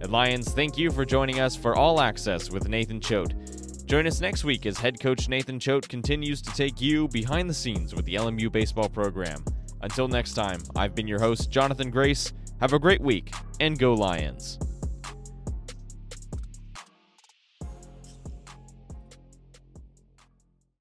And 0.00 0.10
Lions, 0.10 0.52
thank 0.52 0.76
you 0.76 0.90
for 0.90 1.04
joining 1.04 1.40
us 1.40 1.56
for 1.56 1.76
All 1.76 2.00
Access 2.00 2.50
with 2.50 2.68
Nathan 2.68 3.00
Choate. 3.00 3.34
Join 3.86 4.06
us 4.06 4.20
next 4.20 4.44
week 4.44 4.66
as 4.66 4.76
head 4.76 5.00
coach 5.00 5.28
Nathan 5.28 5.58
Choate 5.58 5.88
continues 5.88 6.42
to 6.42 6.52
take 6.52 6.80
you 6.80 7.08
behind 7.08 7.48
the 7.48 7.54
scenes 7.54 7.94
with 7.94 8.04
the 8.04 8.16
LMU 8.16 8.50
baseball 8.50 8.88
program. 8.88 9.44
Until 9.82 10.08
next 10.08 10.34
time, 10.34 10.60
I've 10.76 10.94
been 10.94 11.08
your 11.08 11.20
host, 11.20 11.50
Jonathan 11.50 11.90
Grace. 11.90 12.32
Have 12.60 12.72
a 12.72 12.78
great 12.78 13.00
week, 13.00 13.32
and 13.60 13.78
go 13.78 13.94
Lions! 13.94 14.58